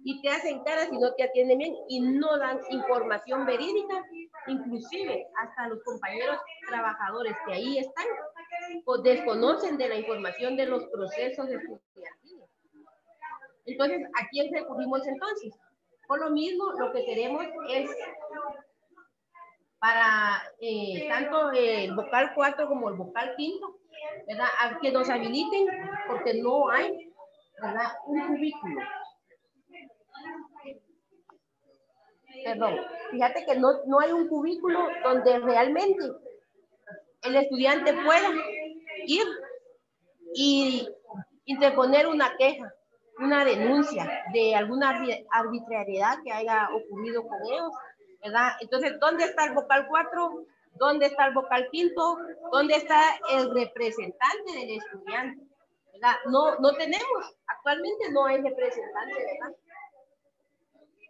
[0.03, 4.03] y te hacen caras y no te atienden bien y no dan información verídica,
[4.47, 8.05] inclusive hasta los compañeros trabajadores que ahí están
[8.83, 12.49] pues desconocen de la información de los procesos estudiantiles.
[13.65, 15.53] Entonces, ¿a quién recurrimos entonces?
[16.07, 17.89] Por lo mismo, lo que queremos es
[19.85, 23.79] para eh, tanto el vocal 4 como el vocal 5,
[24.27, 24.47] ¿verdad?
[24.81, 25.67] Que nos habiliten
[26.07, 27.13] porque no hay,
[27.61, 27.91] ¿verdad?
[28.07, 28.81] Un cubículo.
[32.43, 32.79] Perdón,
[33.11, 36.03] fíjate que no, no hay un cubículo donde realmente
[37.21, 38.29] el estudiante pueda
[39.05, 39.23] ir
[40.33, 40.89] y
[41.45, 42.73] interponer una queja,
[43.19, 47.71] una denuncia de alguna arbitrariedad que haya ocurrido con ellos,
[48.59, 50.45] Entonces, ¿dónde está el vocal 4?
[50.73, 52.17] ¿Dónde está el vocal quinto?
[52.51, 55.47] ¿Dónde está el representante del estudiante?
[56.27, 59.55] No, no tenemos, actualmente no hay representante, ¿verdad?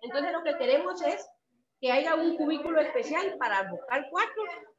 [0.01, 1.28] Entonces, lo que queremos es
[1.82, 4.34] que haya un cubículo especial para el vocal 4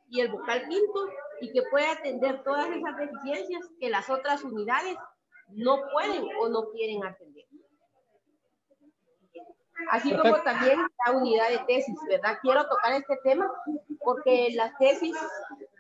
[0.08, 1.08] y el vocal quinto
[1.40, 4.96] y que pueda atender todas esas deficiencias que las otras unidades
[5.48, 7.44] no pueden o no quieren atender.
[9.90, 12.38] Así como también la unidad de tesis, ¿verdad?
[12.42, 13.50] Quiero tocar este tema
[14.00, 15.16] porque las tesis,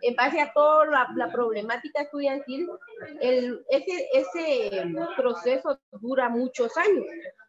[0.02, 2.68] en base a toda la, problemática estudiantil,
[3.20, 7.04] el, ese, ese proceso dura muchos años.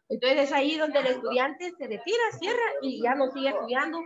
[0.08, 4.00] Entonces es ahí donde el estudiante se retira, cierra y ya no sigue estudiando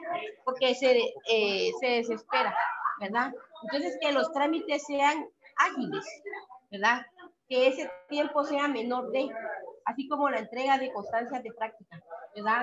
[0.45, 0.99] porque se,
[1.31, 2.57] eh, se desespera,
[3.01, 3.33] ¿verdad?
[3.63, 6.05] Entonces que los trámites sean ágiles,
[6.73, 7.07] ¿verdad?
[7.49, 9.29] Que ese tiempo sea menor de,
[9.85, 12.03] así como la entrega de constancias de práctica,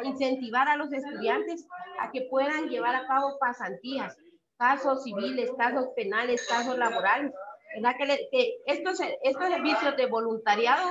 [0.04, 1.68] Incentivar a los estudiantes
[2.00, 4.18] a que puedan llevar a cabo pasantías,
[4.58, 7.32] casos civiles, casos penales, casos laborales,
[7.76, 7.96] ¿verdad?
[8.32, 10.90] Que, estos, estos servicios de voluntariado,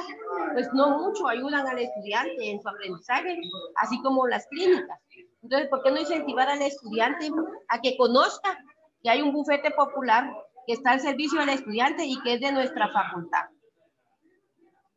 [0.53, 3.41] pues no mucho ayudan al estudiante en su aprendizaje,
[3.77, 5.01] así como las clínicas.
[5.43, 7.31] Entonces, ¿por qué no incentivar al estudiante
[7.69, 8.59] a que conozca
[9.03, 10.31] que hay un bufete popular
[10.67, 13.47] que está al servicio del estudiante y que es de nuestra facultad?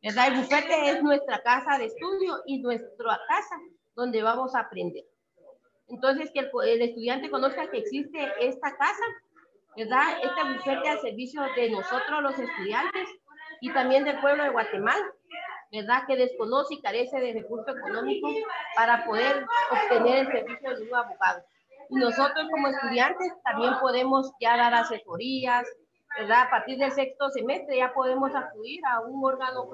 [0.02, 0.28] ¿Verdad?
[0.28, 3.56] El bufete es nuestra casa de estudio y nuestra casa
[3.94, 5.04] donde vamos a aprender.
[5.88, 9.04] Entonces, que el, el estudiante conozca que existe esta casa
[9.76, 10.18] ¿verdad?
[10.22, 13.08] Este bufete al servicio de nosotros los estudiantes
[13.60, 15.04] y también del pueblo de Guatemala,
[15.70, 16.02] ¿verdad?
[16.06, 18.32] Que desconoce y carece de recursos económicos
[18.76, 21.42] para poder obtener el servicio de un abogado.
[21.88, 25.66] Y nosotros como estudiantes también podemos ya dar asesorías,
[26.18, 26.42] ¿verdad?
[26.42, 29.70] A partir del sexto semestre ya podemos acudir a un órgano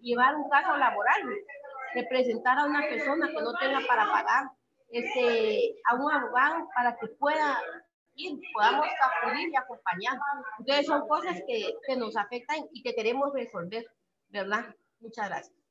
[0.00, 1.22] llevar un caso laboral,
[1.94, 4.50] representar a una persona que no tenga para pagar,
[4.90, 7.60] este, a un abogado para que pueda
[8.16, 10.18] y podamos acudir y acompañar.
[10.58, 13.84] Entonces son cosas que, que nos afectan y que queremos resolver,
[14.28, 14.64] ¿verdad?
[15.00, 15.63] Muchas gracias.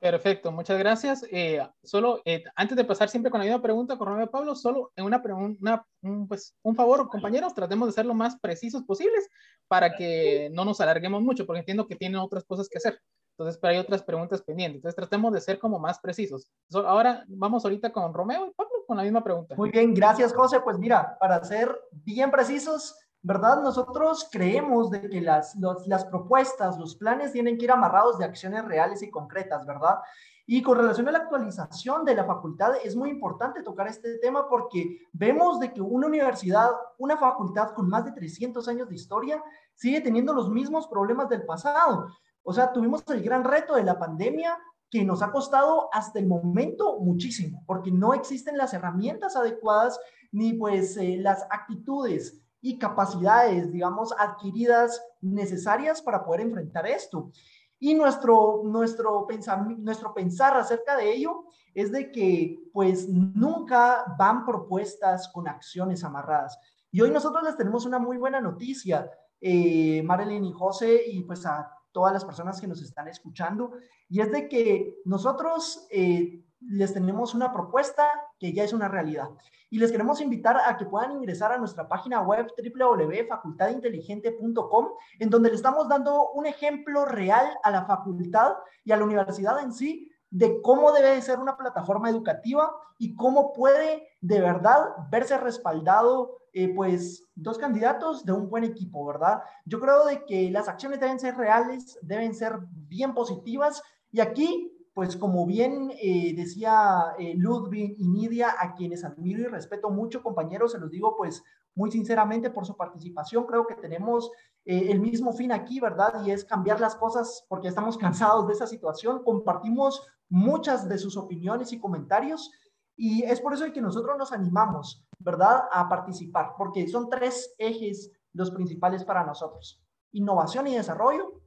[0.00, 1.24] Perfecto, muchas gracias.
[1.32, 5.04] Eh, solo eh, antes de pasar siempre con la misma pregunta, con Pablo, solo en
[5.04, 9.28] una pregunta, un, pues, un favor, compañeros, tratemos de ser lo más precisos posibles
[9.66, 13.00] para que no nos alarguemos mucho, porque entiendo que tienen otras cosas que hacer.
[13.36, 14.76] Entonces, pero hay otras preguntas pendientes.
[14.76, 16.48] Entonces, tratemos de ser como más precisos.
[16.72, 19.54] ahora vamos ahorita con Romeo y Pablo con la misma pregunta.
[19.56, 20.60] Muy bien, gracias, José.
[20.60, 23.62] Pues mira, para ser bien precisos, ¿verdad?
[23.62, 28.64] Nosotros creemos de que las, las propuestas, los planes tienen que ir amarrados de acciones
[28.64, 29.98] reales y concretas, ¿verdad?
[30.46, 34.48] Y con relación a la actualización de la facultad, es muy importante tocar este tema
[34.48, 39.44] porque vemos de que una universidad, una facultad con más de 300 años de historia,
[39.74, 42.08] sigue teniendo los mismos problemas del pasado.
[42.42, 44.56] O sea, tuvimos el gran reto de la pandemia
[44.90, 50.00] que nos ha costado hasta el momento muchísimo, porque no existen las herramientas adecuadas
[50.32, 57.30] ni pues eh, las actitudes y capacidades, digamos, adquiridas necesarias para poder enfrentar esto.
[57.78, 61.44] Y nuestro, nuestro, pensar, nuestro pensar acerca de ello
[61.74, 66.58] es de que pues nunca van propuestas con acciones amarradas.
[66.90, 71.46] Y hoy nosotros les tenemos una muy buena noticia, eh, Marilyn y José, y pues
[71.46, 73.72] a todas las personas que nos están escuchando,
[74.08, 79.28] y es de que nosotros eh, les tenemos una propuesta que ya es una realidad.
[79.70, 85.50] Y les queremos invitar a que puedan ingresar a nuestra página web www.facultadinteligente.com, en donde
[85.50, 90.10] le estamos dando un ejemplo real a la facultad y a la universidad en sí
[90.30, 96.72] de cómo debe ser una plataforma educativa y cómo puede de verdad verse respaldado eh,
[96.74, 99.42] pues dos candidatos de un buen equipo, ¿verdad?
[99.64, 104.77] Yo creo de que las acciones deben ser reales, deben ser bien positivas y aquí,
[104.98, 110.24] pues como bien eh, decía eh, Ludwig y Nidia, a quienes admiro y respeto mucho,
[110.24, 111.44] compañeros, se los digo pues
[111.76, 114.28] muy sinceramente por su participación, creo que tenemos
[114.64, 116.24] eh, el mismo fin aquí, ¿verdad?
[116.26, 119.22] Y es cambiar las cosas porque estamos cansados de esa situación.
[119.22, 122.50] Compartimos muchas de sus opiniones y comentarios
[122.96, 128.10] y es por eso que nosotros nos animamos, ¿verdad?, a participar, porque son tres ejes
[128.32, 129.80] los principales para nosotros.
[130.10, 131.40] Innovación y desarrollo,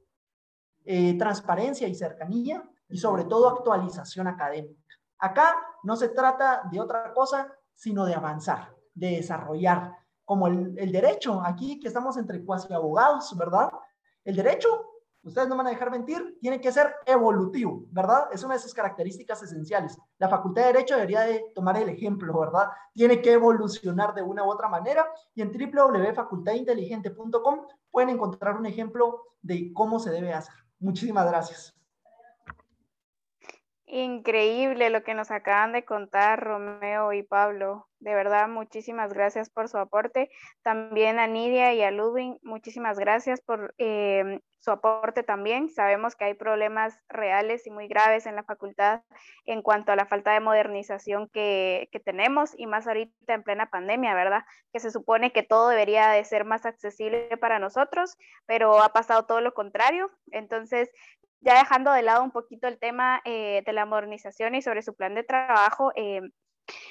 [1.18, 4.80] transparencia y cercanía y sobre todo actualización académica.
[5.18, 11.42] Acá no se trata de otra cosa, sino de avanzar, de desarrollar, como el, derecho,
[11.44, 13.72] aquí que estamos entre cuasi abogados, ¿verdad?
[14.24, 14.68] El derecho,
[15.22, 18.28] ustedes no van a dejar mentir, tiene que ser evolutivo, ¿verdad?
[18.32, 19.98] Es una de sus características esenciales.
[20.18, 22.68] La Facultad de Derecho debería de tomar el ejemplo, ¿verdad?
[22.94, 29.22] Tiene que evolucionar de una u otra manera y en www.facultadinteligente.com pueden encontrar un ejemplo
[29.42, 30.54] de cómo se debe hacer.
[30.78, 31.81] Muchísimas gracias.
[33.94, 37.88] Increíble lo que nos acaban de contar Romeo y Pablo.
[38.00, 40.30] De verdad, muchísimas gracias por su aporte.
[40.62, 45.68] También a Nidia y a Ludwig, muchísimas gracias por em, su aporte también.
[45.68, 49.02] Sabemos que hay problemas reales y muy graves en la facultad
[49.44, 53.66] en cuanto a la falta de modernización que, que tenemos y más ahorita en plena
[53.66, 54.44] pandemia, ¿verdad?
[54.72, 59.26] Que se supone que todo debería de ser más accesible para nosotros, pero ha pasado
[59.26, 60.10] todo lo contrario.
[60.30, 60.88] Entonces,
[61.42, 64.94] ya dejando de lado un poquito el tema eh, de la modernización y sobre su
[64.94, 66.22] plan de trabajo, eh,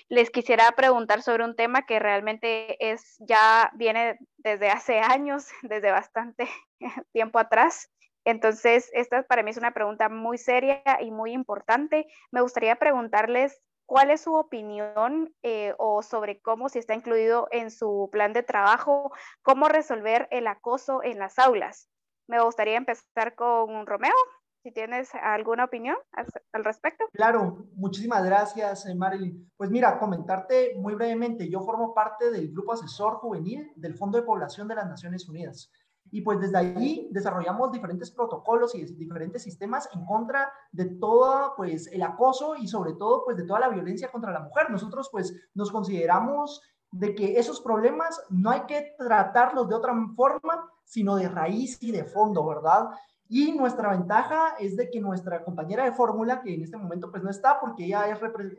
[0.09, 5.91] les quisiera preguntar sobre un tema que realmente es ya viene desde hace años, desde
[5.91, 6.47] bastante
[7.13, 7.89] tiempo atrás.
[8.23, 12.05] Entonces, esta para mí es una pregunta muy seria y muy importante.
[12.31, 17.71] Me gustaría preguntarles cuál es su opinión eh, o sobre cómo, si está incluido en
[17.71, 19.11] su plan de trabajo,
[19.41, 21.89] cómo resolver el acoso en las aulas.
[22.27, 24.13] Me gustaría empezar con Romeo
[24.63, 27.05] si tienes alguna opinión al, respecto.
[27.13, 29.51] Claro, muchísimas gracias, eh, Marilyn.
[29.57, 34.23] Pues mira, comentarte muy brevemente, yo formo parte del grupo asesor juvenil del Fondo de
[34.23, 35.71] Población de las Naciones Unidas.
[36.11, 41.87] Y pues desde allí desarrollamos diferentes protocolos y diferentes sistemas en contra de todo pues
[41.87, 44.69] el acoso y sobre todo pues de toda la violencia contra la mujer.
[44.69, 50.69] Nosotros pues nos consideramos de que esos problemas no hay que tratarlos de otra forma,
[50.83, 52.89] sino de raíz y de fondo, ¿verdad?
[53.33, 57.23] Y nuestra ventaja es de que nuestra compañera de fórmula, que en este momento pues
[57.23, 58.03] no está porque ella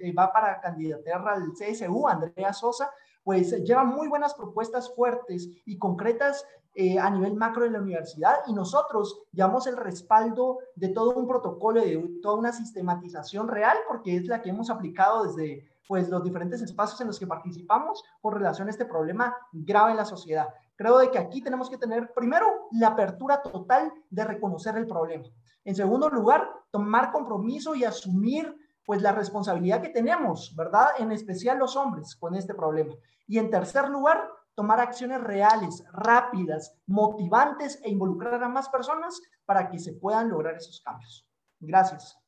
[0.00, 2.90] eh, va para candidatar al CSU, Andrea Sosa,
[3.22, 8.36] pues lleva muy buenas propuestas fuertes y concretas eh, a nivel macro de la universidad
[8.46, 14.16] y nosotros llevamos el respaldo de todo un protocolo, de toda una sistematización real, porque
[14.16, 18.32] es la que hemos aplicado desde pues los diferentes espacios en los que participamos con
[18.32, 20.48] relación a este problema grave en la sociedad.
[20.76, 25.24] Creo de que aquí tenemos que tener primero la apertura total de reconocer el problema.
[25.64, 30.88] En segundo lugar, tomar compromiso y asumir pues la responsabilidad que tenemos, ¿verdad?
[30.98, 32.94] En especial los hombres con este problema.
[33.26, 39.70] Y en tercer lugar, tomar acciones reales, rápidas, motivantes e involucrar a más personas para
[39.70, 41.26] que se puedan lograr esos cambios.
[41.60, 42.18] Gracias.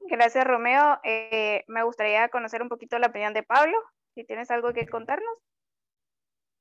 [0.00, 1.00] Gracias, Romeo.
[1.02, 3.76] Eh, me gustaría conocer un poquito la opinión de Pablo,
[4.14, 5.34] si tienes algo que contarnos.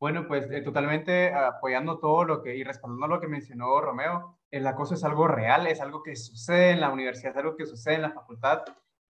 [0.05, 4.67] Bueno, pues eh, totalmente apoyando todo lo que y respaldando lo que mencionó Romeo, el
[4.67, 7.95] acoso es algo real, es algo que sucede en la universidad, es algo que sucede
[7.95, 8.61] en la facultad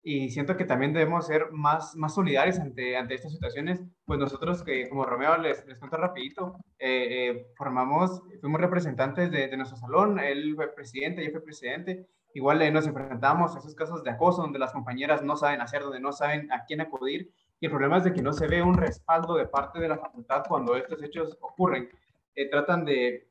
[0.04, 3.82] y siento que también debemos ser más, más solidarios ante, ante estas situaciones.
[4.04, 9.48] Pues nosotros, que como Romeo les, les cuento rapidito, eh, eh, formamos, fuimos representantes de,
[9.48, 14.04] de, nuestro salón, él fue presidente, yo fui presidente, igual nos enfrentamos a esos casos
[14.04, 17.66] de acoso donde las compañeras no saben hacer, donde no saben a quién acudir y
[17.66, 20.44] el problema es de que no se ve un respaldo de parte de la facultad
[20.48, 21.88] cuando estos hechos ocurren.
[22.34, 23.28] Eh, tratan de,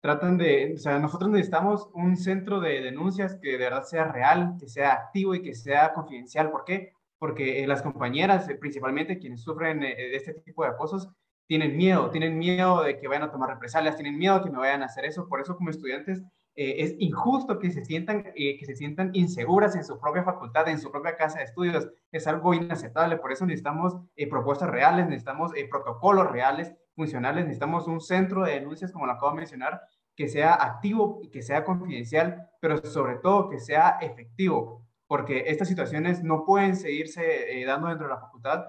[0.00, 4.56] tratan de, o sea, nosotros necesitamos un centro de denuncias que de verdad sea real,
[4.58, 6.50] que sea activo y que sea confidencial.
[6.50, 6.92] ¿Por qué?
[7.18, 11.08] Porque eh, las compañeras, eh, principalmente quienes sufren de este tipo de acosos,
[11.46, 14.58] tienen miedo, tienen miedo de que vayan a tomar represalias, tienen miedo de que me
[14.58, 15.28] vayan a hacer eso.
[15.28, 16.22] Por eso como estudiantes
[16.56, 20.68] eh, es injusto que se, sientan, eh, que se sientan inseguras en su propia facultad,
[20.68, 21.88] en su propia casa de estudios.
[22.10, 23.16] Es algo inaceptable.
[23.16, 28.92] Por eso necesitamos eh, propuestas reales, necesitamos protocolos reales, funcionales, necesitamos un centro de denuncias,
[28.92, 29.80] como lo acabo de mencionar,
[30.16, 35.68] que sea activo y que sea confidencial, pero sobre todo que sea efectivo, porque estas
[35.68, 38.64] situaciones no pueden seguirse dando dentro de la facultad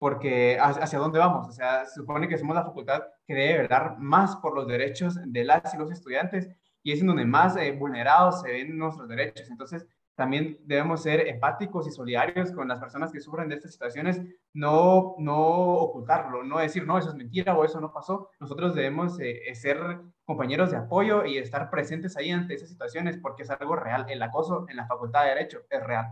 [0.00, 3.98] porque hacia dónde vamos, o sea, se supone que somos la facultad que debe dar
[3.98, 6.48] más por los derechos de las y los estudiantes
[6.82, 9.50] y es en donde más eh, vulnerados se ven nuestros derechos.
[9.50, 14.20] Entonces, también debemos ser empáticos y solidarios con las personas que sufren de estas situaciones,
[14.52, 18.28] no, no ocultarlo, no decir, no, eso es mentira o eso no pasó.
[18.38, 19.78] Nosotros debemos eh, eh, ser
[20.26, 24.04] compañeros de apoyo y estar presentes ahí ante esas situaciones porque es algo real.
[24.10, 26.06] El acoso en la Facultad de Derecho es real.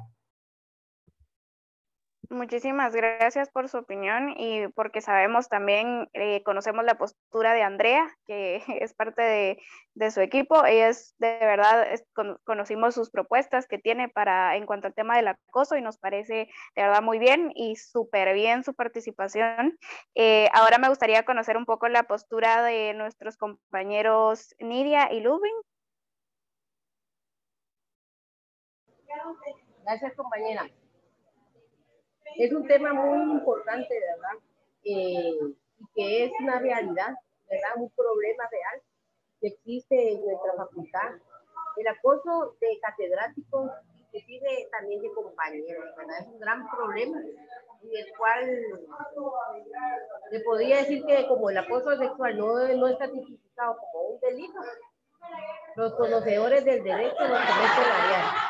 [2.31, 8.07] Muchísimas gracias por su opinión y porque sabemos también, eh, conocemos la postura de Andrea,
[8.27, 10.65] que es parte de, su equipo.
[10.67, 11.87] Ella es, de verdad,
[12.45, 16.51] conocimos sus propuestas que tiene para en cuanto al tema del acoso y nos parece
[16.77, 19.79] de verdad muy bien y súper bien su participación.
[20.15, 25.55] Eh, ahora me gustaría conocer un poco la postura de nuestros compañeros Nidia y Lubin.
[29.83, 30.69] Gracias, compañera.
[32.37, 34.43] Es un tema muy importante, ¿verdad?
[34.85, 35.39] Eh,
[35.79, 37.15] y que es una realidad,
[37.49, 37.71] ¿verdad?
[37.77, 38.83] Un problema real
[39.41, 41.13] que existe en nuestra facultad.
[41.77, 46.21] El acoso de catedráticos, inclusive también de compañeros, ¿verdad?
[46.21, 48.47] Es un gran problema en el cual
[50.31, 54.59] le podría decir que como el acoso sexual no, no está tipificado como un delito,
[55.77, 58.48] los conocedores del derecho lo cometen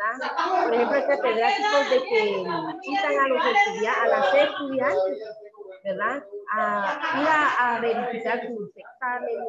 [0.00, 2.44] a por ejemplo, catedráticos de que
[2.82, 5.38] citan a los estudiantes, a las estudiantes,
[5.84, 6.24] ¿verdad?
[6.52, 9.48] A ir a, verificar sus exámenes,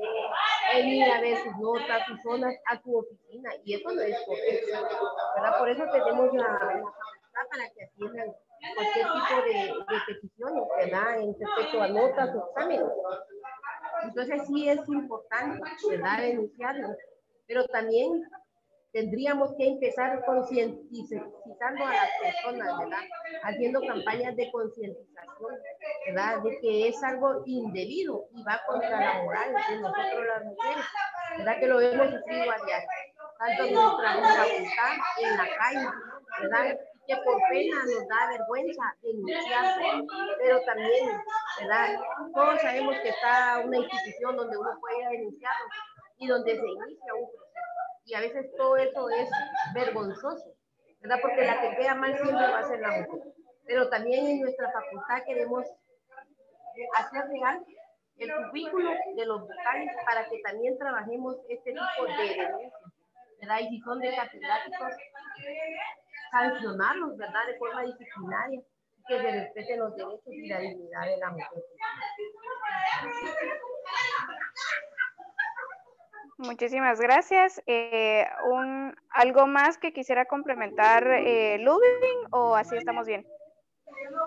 [0.83, 4.87] ir a ver sus notas, sus zonas a su oficina, y eso no es correcto,
[5.35, 5.57] ¿verdad?
[5.57, 6.83] Por eso tenemos la,
[7.51, 8.35] para que atiendan
[8.75, 11.19] cualquier tipo de, de peticiones, ¿verdad?
[11.19, 12.91] En respecto a notas o exámenes.
[14.03, 16.17] Entonces sí es importante, ¿verdad?
[16.19, 16.95] Denunciarlo,
[17.47, 18.23] pero también
[18.95, 23.03] tendríamos que empezar concientizando a las personas, ¿verdad?
[23.43, 25.53] Haciendo campañas de concientización,
[26.07, 26.41] ¿verdad?
[26.41, 30.85] De que es algo indebido y va contra la moral de nosotros las mujeres,
[31.37, 31.59] ¿verdad?
[31.59, 32.57] Que lo hemos sufrido a
[33.37, 35.87] tanto en nuestra facultad, en la calle,
[36.41, 36.79] ¿verdad?
[37.05, 40.03] que por pena nos da vergüenza denunciar,
[40.39, 41.21] pero también,
[41.59, 41.99] ¿verdad?
[42.33, 45.65] Todos sabemos que está una institución donde uno puede denunciarlo
[46.17, 47.44] y donde se inicia un proceso
[48.05, 49.29] y a veces todo eso es
[49.73, 50.53] vergonzoso,
[51.01, 51.17] ¿verdad?
[51.21, 53.33] Porque la que queda mal siempre va a ser la mujer.
[53.65, 55.65] Pero también en nuestra facultad queremos
[56.97, 57.65] hacer real
[58.17, 62.71] el cubículo de los vocales para que también trabajemos este tipo de
[63.41, 63.59] ¿verdad?
[63.61, 64.93] Y si son de catedráticos,
[66.31, 67.47] sancionarlos, ¿verdad?
[67.47, 68.61] De forma disciplinaria
[69.07, 71.63] que se respeten los derechos y la dignidad de la mujer.
[76.37, 77.61] Muchísimas gracias.
[77.65, 83.25] Eh, un, ¿Algo más que quisiera complementar eh, Lubin o así estamos bien?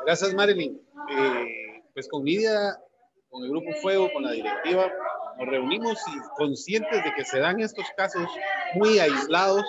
[0.07, 0.81] Gracias Marilyn.
[1.11, 2.79] Eh, pues con Nidia,
[3.29, 4.91] con el Grupo Fuego, con la directiva,
[5.39, 8.27] nos reunimos y conscientes de que se dan estos casos
[8.75, 9.67] muy aislados,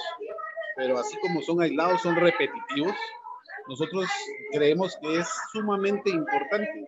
[0.77, 2.95] pero así como son aislados, son repetitivos.
[3.67, 4.05] Nosotros
[4.53, 6.85] creemos que es sumamente importante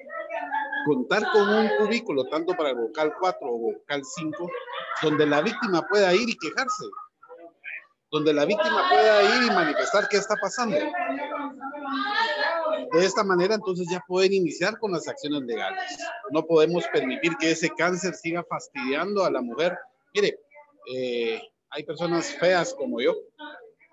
[0.85, 4.49] contar con un cubículo, tanto para el vocal 4 o vocal 5,
[5.01, 6.85] donde la víctima pueda ir y quejarse,
[8.09, 10.77] donde la víctima pueda ir y manifestar qué está pasando.
[12.91, 15.97] De esta manera, entonces ya pueden iniciar con las acciones legales.
[16.31, 19.77] No podemos permitir que ese cáncer siga fastidiando a la mujer.
[20.13, 20.39] Mire,
[20.93, 23.15] eh, hay personas feas como yo,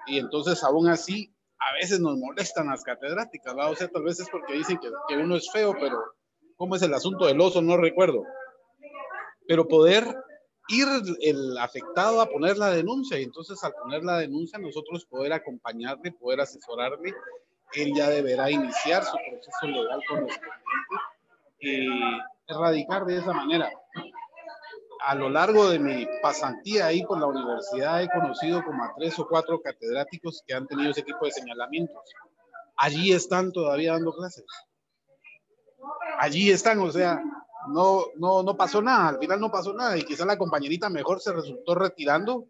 [0.07, 4.29] y entonces aún así a veces nos molestan las catedráticas, O sea, tal vez es
[4.31, 6.15] porque dicen que, que uno es feo, pero
[6.59, 7.63] ¿cómo es el asunto del oso?
[7.63, 8.25] No recuerdo.
[9.47, 10.05] Pero poder
[10.69, 10.87] ir
[11.23, 16.13] el afectado a poner la denuncia y entonces al poner la denuncia nosotros poder acompañarle,
[16.13, 17.15] poder asesorarle,
[17.73, 20.59] él ya deberá iniciar su proceso legal correspondiente
[21.61, 21.89] y
[22.47, 23.71] erradicar de esa manera.
[25.07, 29.19] A lo largo de mi pasantía ahí por la universidad he conocido como a tres
[29.19, 32.03] o cuatro catedráticos que han tenido ese tipo de señalamientos.
[32.77, 34.45] Allí están todavía dando clases.
[36.19, 37.23] Allí están, o sea,
[37.69, 41.21] no, no, no pasó nada, al final no pasó nada y quizá la compañerita mejor
[41.21, 42.47] se resultó retirando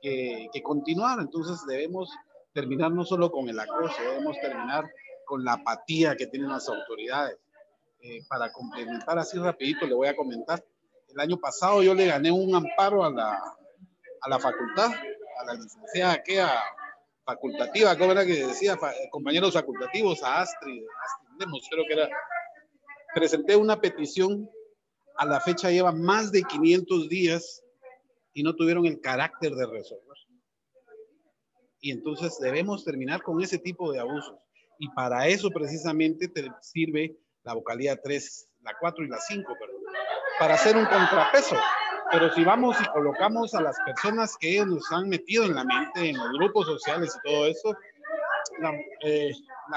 [0.00, 1.20] que, que continuar.
[1.20, 2.10] Entonces debemos
[2.52, 4.90] terminar no solo con el acoso, debemos terminar
[5.26, 7.38] con la apatía que tienen las autoridades.
[8.02, 10.64] Eh, para complementar así rapidito, le voy a comentar.
[11.08, 13.38] El año pasado yo le gané un amparo a la,
[14.22, 16.62] a la facultad, a la licenciada que a
[17.24, 18.78] facultativa, ¿cómo era que decía?
[19.10, 22.08] Compañeros facultativos, a Astrid, Astrid creo que era
[23.14, 24.48] presenté una petición,
[25.16, 27.62] a la fecha lleva más de 500 días
[28.32, 30.16] y no tuvieron el carácter de resolver.
[31.80, 34.38] Y entonces debemos terminar con ese tipo de abusos.
[34.78, 39.54] Y para eso precisamente te sirve la vocalía 3, la 4 y la 5,
[40.38, 41.56] para hacer un contrapeso.
[42.10, 45.64] Pero si vamos y colocamos a las personas que ellos nos han metido en la
[45.64, 47.74] mente, en los grupos sociales y todo eso,
[48.58, 48.72] la,
[49.04, 49.32] eh,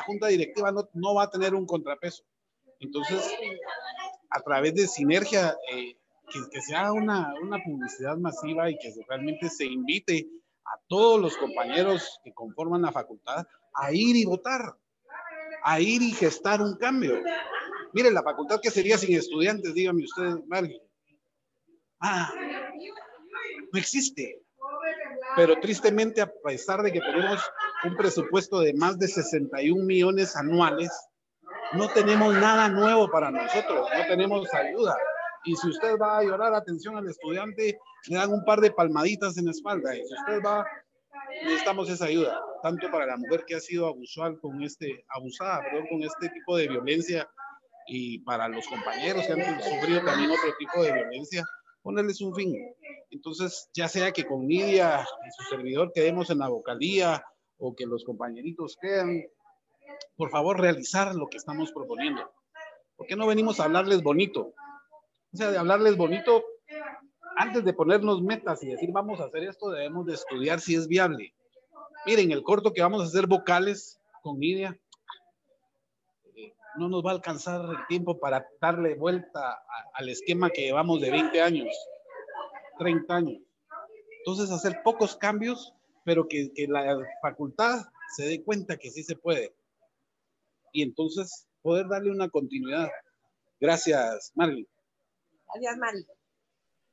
[0.06, 2.24] junta directiva no, no va a tener un contrapeso.
[2.84, 3.34] Entonces,
[4.30, 5.96] a través de sinergia, eh,
[6.30, 10.28] que, que, se haga una, una, publicidad masiva y que realmente se invite
[10.66, 14.76] a todos los compañeros que conforman la facultad a ir y votar,
[15.64, 17.22] a ir y gestar un cambio.
[17.94, 20.82] Miren, la facultad que sería sin estudiantes, dígame usted, Mario.
[22.00, 22.34] Ah,
[23.72, 24.42] no existe.
[25.36, 27.42] Pero tristemente, a pesar de que tenemos
[27.86, 30.92] un presupuesto de más de 61 millones anuales,
[31.76, 34.96] no tenemos nada nuevo para nosotros, no tenemos ayuda.
[35.46, 39.38] Y si usted va a llorar atención al estudiante, le dan un par de palmaditas
[39.38, 39.96] en la espalda.
[39.96, 40.66] Y si usted va,
[41.44, 45.88] necesitamos esa ayuda, tanto para la mujer que ha sido abusada con este, abusada, perdón,
[45.90, 47.28] con este tipo de violencia
[47.88, 51.44] y para los compañeros que han sufrido también otro tipo de violencia,
[51.82, 52.56] ponerles un fin.
[53.10, 57.24] Entonces, ya sea que con Nidia y su servidor quedemos en la vocalía
[57.58, 59.24] o que los compañeritos quedan,
[60.16, 62.22] por favor, realizar lo que estamos proponiendo.
[62.96, 64.54] ¿Por qué no venimos a hablarles bonito?
[65.34, 66.44] O sea, de hablarles bonito,
[67.38, 70.88] antes de ponernos metas y decir vamos a hacer esto, debemos de estudiar si es
[70.88, 71.34] viable.
[72.06, 74.80] Miren, el corto que vamos a hacer vocales con Nidia,
[76.76, 81.12] no nos va a alcanzar el tiempo para darle vuelta al esquema que llevamos de
[81.12, 81.68] 20 años,
[82.80, 83.42] 30 años.
[84.20, 87.86] Entonces, hacer pocos cambios, pero que, que la facultad
[88.16, 89.54] se dé cuenta que sí se puede.
[90.74, 92.90] Y entonces poder darle una continuidad.
[93.62, 94.68] Gracias, Marley.
[95.54, 96.06] Gracias, Mari.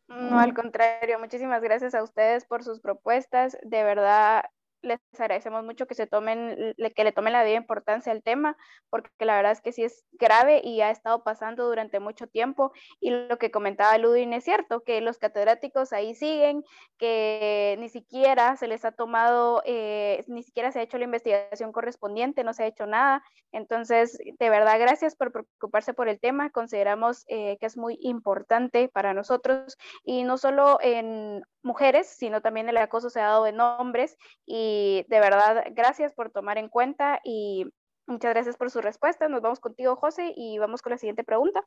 [0.06, 3.56] No, al contrario, muchísimas gracias a ustedes por sus propuestas.
[3.62, 4.44] De verdad,
[4.82, 8.56] les agradecemos mucho que se tomen, que le tomen la debida importancia al tema,
[8.88, 12.72] porque la verdad es que sí es grave y ha estado pasando durante mucho tiempo.
[13.00, 16.64] Y lo que comentaba Ludwig es cierto, que los catedráticos ahí siguen,
[16.98, 21.72] que ni siquiera se les ha tomado, eh, ni siquiera se ha hecho la investigación
[21.72, 23.22] correspondiente, no se ha hecho nada.
[23.52, 26.50] Entonces, de verdad, gracias por preocuparse por el tema.
[26.50, 32.68] Consideramos eh, que es muy importante para nosotros y no solo en mujeres, sino también
[32.68, 37.20] el acoso se ha dado en hombres y de verdad gracias por tomar en cuenta
[37.24, 37.66] y
[38.06, 39.28] muchas gracias por su respuesta.
[39.28, 41.64] Nos vamos contigo, José, y vamos con la siguiente pregunta.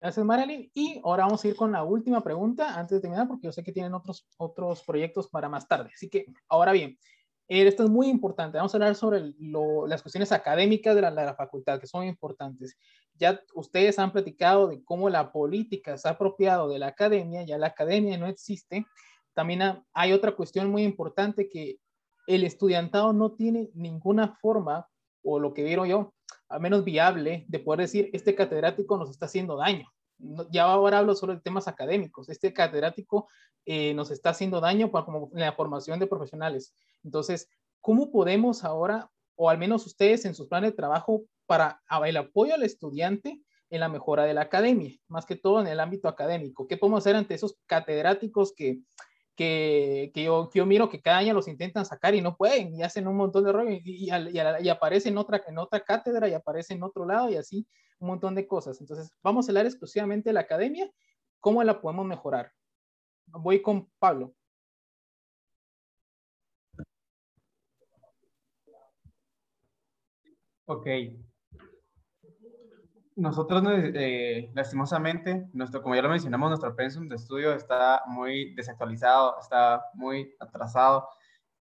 [0.00, 0.70] Gracias, Marilyn.
[0.74, 3.64] Y ahora vamos a ir con la última pregunta antes de terminar, porque yo sé
[3.64, 5.90] que tienen otros, otros proyectos para más tarde.
[5.94, 6.98] Así que, ahora bien,
[7.48, 8.56] esto es muy importante.
[8.56, 9.34] Vamos a hablar sobre
[9.86, 12.76] las cuestiones académicas de la, de la, facultad, que son importantes.
[13.14, 17.58] Ya ustedes han platicado de cómo la política se ha apropiado de la academia, ya
[17.58, 18.86] la academia no existe.
[19.34, 21.78] También hay otra cuestión muy importante que
[22.26, 24.88] el estudiantado no tiene ninguna forma,
[25.22, 26.14] o lo que vieron yo,
[26.48, 29.93] al menos viable, de poder decir, este catedrático nos está haciendo daño.
[30.50, 32.28] Ya ahora hablo solo de temas académicos.
[32.28, 33.28] Este catedrático
[33.66, 36.74] eh, nos está haciendo daño para como la formación de profesionales.
[37.02, 37.48] Entonces,
[37.80, 42.54] ¿cómo podemos ahora, o al menos ustedes en sus planes de trabajo, para el apoyo
[42.54, 43.40] al estudiante
[43.70, 46.66] en la mejora de la academia, más que todo en el ámbito académico?
[46.66, 48.80] ¿Qué podemos hacer ante esos catedráticos que,
[49.36, 52.74] que, que, yo, que yo miro que cada año los intentan sacar y no pueden
[52.74, 56.28] y hacen un montón de rollo y, y, y, aparece en otra, en otra cátedra
[56.28, 57.66] y aparece en otro lado y así
[58.04, 58.80] un montón de cosas.
[58.80, 60.90] Entonces, vamos a hablar exclusivamente de la academia,
[61.40, 62.52] cómo la podemos mejorar.
[63.26, 64.34] Voy con Pablo.
[70.66, 70.86] Ok.
[73.16, 79.38] Nosotros, eh, lastimosamente, nuestro, como ya lo mencionamos, nuestro pensum de estudio está muy desactualizado,
[79.40, 81.08] está muy atrasado.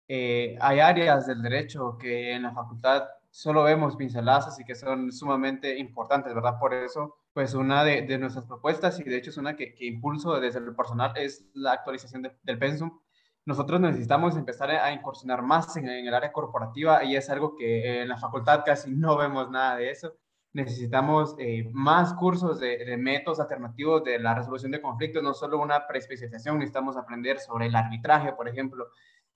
[0.07, 3.07] Eh, hay áreas del derecho que en la facultad
[3.37, 6.59] solo vemos pinceladas y que son sumamente importantes, ¿verdad?
[6.59, 9.85] Por eso, pues una de, de nuestras propuestas, y de hecho es una que, que
[9.85, 12.99] impulso desde el personal, es la actualización del pensum
[13.47, 18.09] nosotros necesitamos empezar a incursionar más en, el área corporativa y es algo que en
[18.09, 20.15] la facultad casi no vemos nada de eso.
[20.51, 25.87] Necesitamos eh, más cursos de, métodos alternativos de la resolución de conflictos, no solo una
[25.87, 28.87] preespecialización, necesitamos aprender sobre el arbitraje, por ejemplo.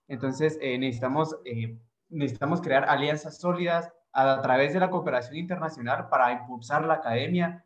[0.10, 1.80] Entonces, eh, necesitamos, eh,
[2.12, 7.66] necesitamos crear alianzas sólidas a, través de la cooperación internacional para impulsar la academia.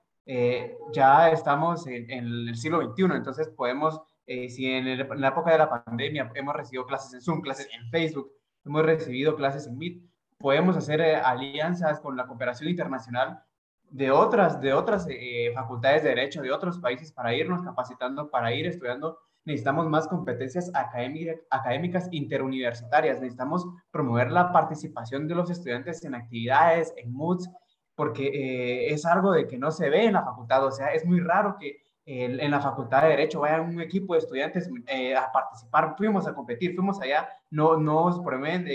[0.93, 4.85] ya estamos en, en el siglo XXI, entonces podemos eh, si en,
[5.21, 8.31] la época de la pandemia hemos recibido clases en Zoom, clases en Facebook,
[8.65, 10.01] hemos recibido clases en Meet,
[10.39, 13.43] podemos hacer eh, alianzas con la cooperación internacional
[13.91, 18.51] de otras, de otras eh, facultades de derecho de otros países para irnos capacitando, para
[18.53, 19.19] ir estudiando.
[19.45, 23.21] Necesitamos más competencias académicas interuniversitarias.
[23.21, 27.49] Necesitamos promover la participación de los estudiantes en actividades, en MOOCs,
[27.95, 30.65] porque es algo de que no se ve en la facultad.
[30.65, 34.19] O sea, es muy raro que en la Facultad de Derecho, vaya un equipo de
[34.19, 38.67] estudiantes eh, a participar, fuimos a competir, fuimos allá, no nos promueven,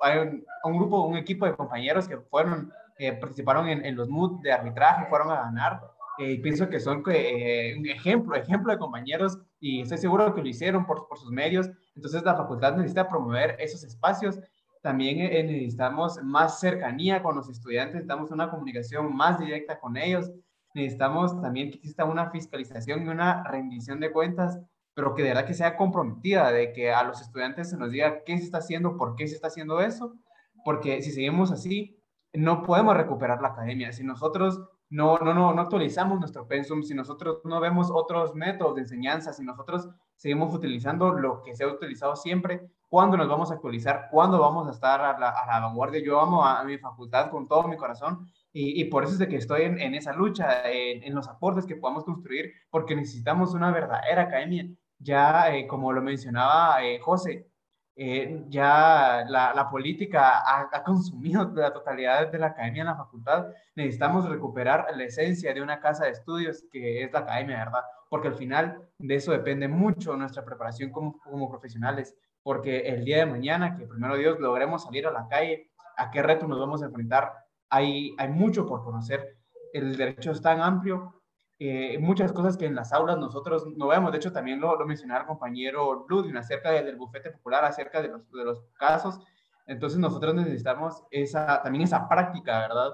[0.00, 4.40] hay un, grupo, un equipo de compañeros que fueron, eh, participaron en, en, los MOOC
[4.40, 5.82] de arbitraje, fueron a ganar,
[6.18, 10.48] eh, y pienso que son un ejemplo, ejemplo de compañeros, y estoy seguro que lo
[10.48, 14.40] hicieron por, por sus medios, entonces la facultad necesita promover esos espacios,
[14.82, 20.32] también eh, necesitamos más cercanía con los estudiantes, necesitamos una comunicación más directa con ellos,
[20.74, 24.58] necesitamos también que exista una fiscalización y una rendición de cuentas,
[24.94, 28.24] pero que de verdad que sea comprometida, de que a los estudiantes se nos diga
[28.24, 30.16] qué se está haciendo, por qué se está haciendo eso,
[30.64, 32.02] porque si seguimos así,
[32.32, 33.92] no podemos recuperar la academia.
[33.92, 34.60] Si nosotros
[34.92, 39.32] no, no, no, no actualizamos nuestro pensum, si nosotros no vemos otros métodos de enseñanza,
[39.32, 44.08] si nosotros seguimos utilizando lo que se ha utilizado siempre, ¿cuándo nos vamos a actualizar?
[44.10, 46.02] ¿Cuándo vamos a estar a la, a la vanguardia?
[46.04, 49.28] Yo amo a, mi facultad con todo mi corazón y, y, por eso es de
[49.28, 53.54] que estoy en, en esa lucha, en, en, los aportes que podamos construir, porque necesitamos
[53.54, 54.68] una verdadera academia.
[54.98, 57.48] Ya, eh, como lo mencionaba eh, José,
[57.94, 63.48] eh, ya la, política ha, ha, consumido la totalidad de la academia en la facultad.
[63.76, 67.82] Necesitamos recuperar la esencia de una casa de estudios que es la academia, ¿verdad?
[68.08, 73.18] Porque al final de eso depende mucho nuestra preparación como, como profesionales, porque el día
[73.18, 76.82] de mañana, que primero Dios logremos salir a la calle, ¿a qué reto nos vamos
[76.82, 77.32] a enfrentar?
[77.68, 79.36] Hay, hay mucho por conocer.
[79.72, 81.21] El derecho es tan amplio
[81.68, 84.10] eh, muchas cosas que en las aulas nosotros no vemos.
[84.10, 88.08] De hecho, también lo, lo mencionaba el compañero Ludwig acerca del, bufete popular, acerca de
[88.08, 89.20] los, de los casos.
[89.66, 92.90] Entonces, nosotros necesitamos esa, también esa práctica, ¿verdad?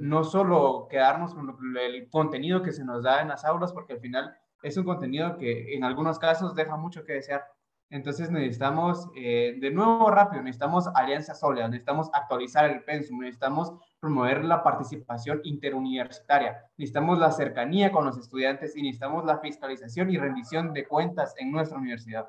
[0.00, 4.00] No solo quedarnos con el contenido que se nos da en las aulas, porque al
[4.00, 7.44] final es un contenido que en algunos casos deja mucho que desear.
[7.90, 14.44] Entonces necesitamos, eh, de nuevo rápido, necesitamos alianzas sólidas, necesitamos actualizar el pensum, necesitamos promover
[14.44, 20.72] la participación interuniversitaria, necesitamos la cercanía con los estudiantes y necesitamos la fiscalización y rendición
[20.72, 22.28] de cuentas en nuestra universidad.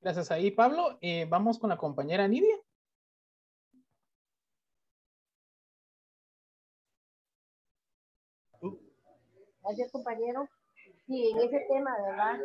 [0.00, 0.98] Gracias ahí, Pablo.
[1.00, 2.56] Eh, vamos con la compañera Nidia.
[9.62, 10.46] Gracias, compañero.
[11.06, 12.38] Sí, en ese tema, ¿verdad?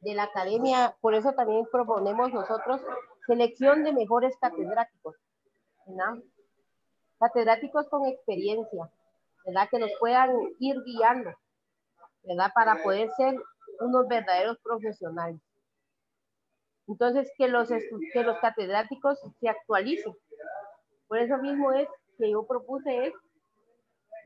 [0.00, 2.80] De la academia, por eso también proponemos nosotros
[3.26, 5.16] selección de mejores catedráticos,
[5.86, 6.22] ¿verdad?
[7.18, 8.90] Catedráticos con experiencia,
[9.44, 9.68] ¿verdad?
[9.70, 11.30] Que nos puedan ir guiando,
[12.22, 12.52] ¿verdad?
[12.54, 13.34] Para poder ser
[13.80, 15.40] unos verdaderos profesionales.
[16.88, 20.14] Entonces, que los, que los catedráticos se actualicen.
[21.08, 23.14] Por eso mismo es que yo propuse es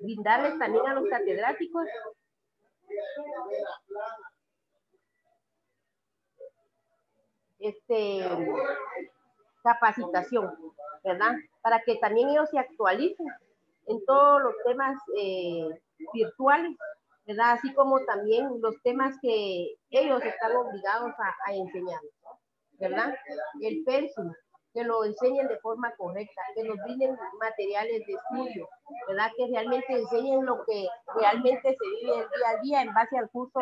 [0.01, 1.87] brindarles también a los catedráticos
[7.61, 8.25] este,
[9.63, 10.51] capacitación,
[11.05, 11.35] ¿verdad?
[11.63, 13.27] Para que también ellos se actualicen
[13.87, 15.69] en todos los temas eh,
[16.13, 16.77] virtuales,
[17.27, 17.53] ¿verdad?
[17.53, 22.01] Así como también los temas que ellos están obligados a, a enseñar,
[22.79, 23.15] ¿verdad?
[23.61, 24.33] El pensum,
[24.73, 28.69] que lo enseñen de forma correcta, que nos brinden materiales de estudio,
[29.09, 29.31] ¿verdad?
[29.37, 33.31] Que realmente enseñen lo que realmente se vive el día a día en base al
[33.31, 33.61] curso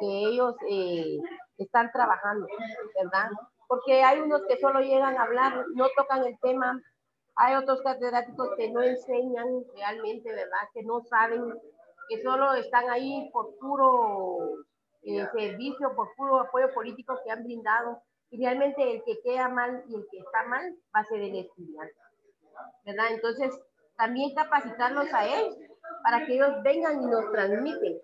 [0.00, 1.18] que ellos eh,
[1.58, 2.46] están trabajando,
[3.00, 3.30] ¿verdad?
[3.66, 6.80] Porque hay unos que solo llegan a hablar, no tocan el tema,
[7.36, 10.68] hay otros catedráticos que no enseñan realmente, ¿verdad?
[10.74, 11.54] Que no saben,
[12.08, 14.64] que solo están ahí por puro
[15.02, 19.84] eh, servicio, por puro apoyo político que han brindado y realmente el que queda mal
[19.88, 21.94] y el que está mal va a ser el estudiante,
[22.84, 23.06] ¿verdad?
[23.10, 23.58] Entonces,
[23.96, 25.56] también capacitarlos a ellos
[26.02, 27.98] para que ellos vengan y nos transmiten,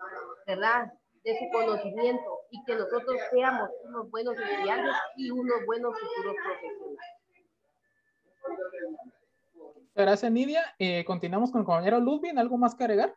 [0.46, 0.92] ¿verdad?
[1.22, 7.14] De su conocimiento y que nosotros seamos unos buenos estudiantes y unos buenos futuros profesionales.
[9.94, 10.74] Gracias, Nidia.
[10.78, 12.36] Eh, continuamos con el compañero Ludwig.
[12.36, 13.14] ¿Algo más que agregar?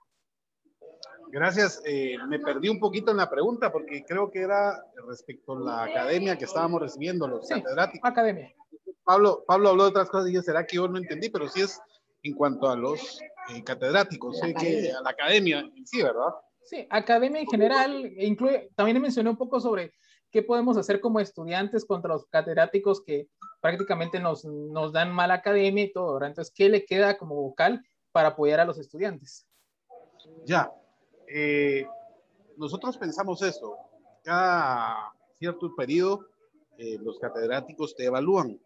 [1.30, 1.82] Gracias.
[1.86, 5.84] Eh, me perdí un poquito en la pregunta porque creo que era respecto a la
[5.84, 8.10] academia que estábamos recibiendo, los Sí, catedráticos.
[8.10, 8.54] Academia.
[9.04, 11.30] Pablo, Pablo habló de otras cosas y yo, ¿será que yo no entendí?
[11.30, 11.80] Pero sí es
[12.24, 16.34] en cuanto a los eh, catedráticos, sé que a la academia en sí, ¿verdad?
[16.64, 19.94] Sí, academia en general e incluye, también mencioné un poco sobre
[20.32, 23.30] qué podemos hacer como estudiantes contra los catedráticos que
[23.62, 26.30] prácticamente nos, nos dan mala academia y todo, ¿verdad?
[26.30, 29.48] Entonces, ¿qué le queda como vocal para apoyar a los estudiantes?
[30.44, 30.70] Ya,
[31.28, 31.88] eh,
[32.58, 33.78] nosotros pensamos esto,
[34.24, 36.26] cada cierto periodo
[36.78, 38.60] eh, los catedráticos te evalúan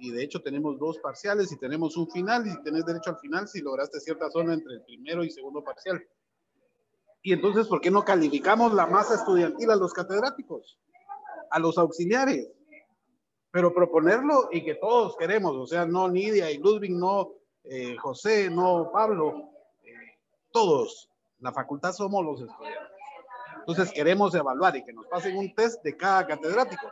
[0.00, 3.46] y de hecho tenemos dos parciales y tenemos un final y tenés derecho al final
[3.46, 6.02] si lograste cierta zona entre el primero y segundo parcial.
[7.22, 10.78] Y entonces, ¿por qué no calificamos la masa estudiantil a los catedráticos?
[11.50, 12.50] A los auxiliares.
[13.50, 17.32] Pero proponerlo y que todos queremos, o sea, no Nidia y Ludwig, no
[17.64, 19.50] eh, José, no Pablo,
[19.82, 20.18] eh,
[20.50, 21.09] todos,
[21.40, 22.92] la facultad somos los estudiantes.
[23.58, 26.90] Entonces queremos evaluar y que nos pasen un test de cada catedrático.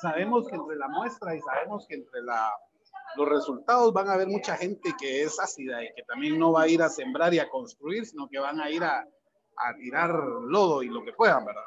[0.00, 2.50] Sabemos que entre la muestra y sabemos que entre la,
[3.16, 6.62] los resultados van a haber mucha gente que es ácida y que también no va
[6.62, 10.10] a ir a sembrar y a construir, sino que van a ir a, a tirar
[10.12, 11.62] lodo y lo que puedan, ¿verdad?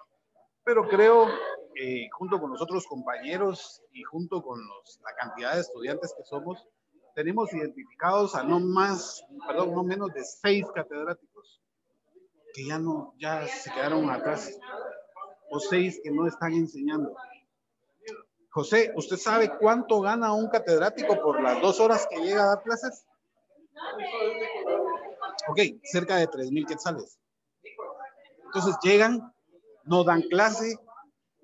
[0.63, 1.27] Pero creo
[1.75, 6.23] eh, junto con los otros compañeros y junto con los, la cantidad de estudiantes que
[6.23, 6.65] somos,
[7.15, 11.26] tenemos identificados a no más, perdón, no menos de seis catedráticos
[12.57, 14.57] que ya no, ya se quedaron atrás,
[15.51, 17.15] o seis que no están enseñando.
[18.49, 22.63] José, ¿usted sabe cuánto gana un catedrático por las dos horas que llega a dar
[22.63, 23.05] clases?
[25.49, 27.19] Ok, cerca de tres mil quetzales.
[28.45, 29.31] Entonces llegan,
[29.83, 30.79] no dan clase,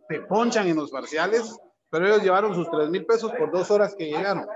[0.10, 1.56] te ponchan en los parciales,
[1.92, 4.48] pero ellos llevaron sus tres mil pesos por dos horas que llegaron.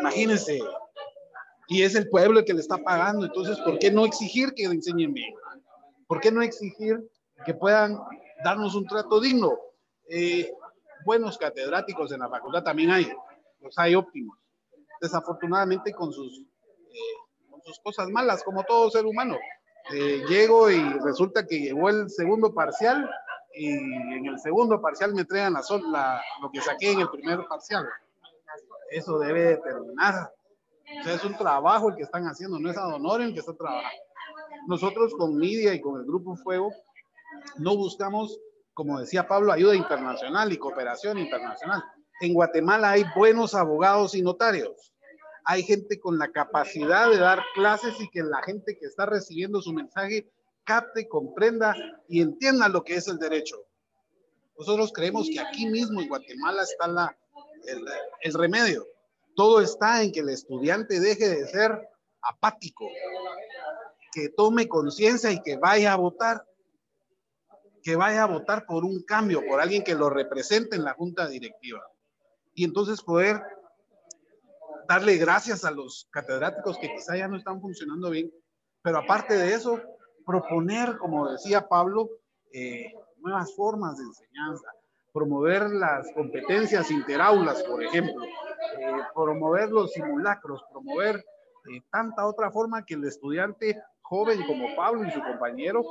[0.00, 0.58] Imagínense.
[1.68, 3.26] Y es el pueblo el que le está pagando.
[3.26, 5.34] Entonces, ¿por qué no exigir que enseñen bien?
[6.06, 7.00] ¿Por qué no exigir
[7.44, 7.98] que puedan
[8.44, 9.58] darnos un trato digno?
[10.08, 10.52] Eh,
[11.04, 13.10] buenos catedráticos en la facultad también hay,
[13.60, 14.38] los hay óptimos.
[15.00, 19.36] Desafortunadamente con sus, eh, con sus cosas malas, como todo ser humano.
[19.92, 23.08] Eh, llego y resulta que llegó el segundo parcial
[23.54, 27.46] y en el segundo parcial me entregan la, la, lo que saqué en el primer
[27.46, 27.86] parcial.
[28.90, 30.32] Eso debe terminar.
[31.00, 33.40] O sea, es un trabajo el que están haciendo, no es a honor el que
[33.40, 34.02] está trabajando.
[34.66, 36.72] Nosotros con Media y con el Grupo Fuego
[37.58, 38.38] no buscamos,
[38.72, 41.82] como decía Pablo, ayuda internacional y cooperación internacional.
[42.20, 44.92] En Guatemala hay buenos abogados y notarios.
[45.44, 49.60] Hay gente con la capacidad de dar clases y que la gente que está recibiendo
[49.60, 50.30] su mensaje
[50.64, 51.74] capte, comprenda
[52.08, 53.56] y entienda lo que es el derecho.
[54.58, 57.16] Nosotros creemos que aquí mismo en Guatemala está la,
[57.66, 57.84] el,
[58.22, 58.86] el remedio.
[59.34, 61.88] Todo está en que el estudiante deje de ser
[62.22, 62.88] apático,
[64.12, 66.46] que tome conciencia y que vaya a votar,
[67.82, 71.28] que vaya a votar por un cambio, por alguien que lo represente en la junta
[71.28, 71.82] directiva.
[72.54, 73.42] Y entonces poder
[74.88, 78.32] darle gracias a los catedráticos que quizá ya no están funcionando bien,
[78.82, 79.80] pero aparte de eso,
[80.24, 82.08] proponer, como decía Pablo,
[82.52, 84.68] eh, nuevas formas de enseñanza,
[85.14, 91.24] promover las competencias interaulas, por ejemplo, eh, promover los simulacros, promover
[91.72, 95.84] eh, tanta otra forma que el estudiante joven como Pablo y su compañero,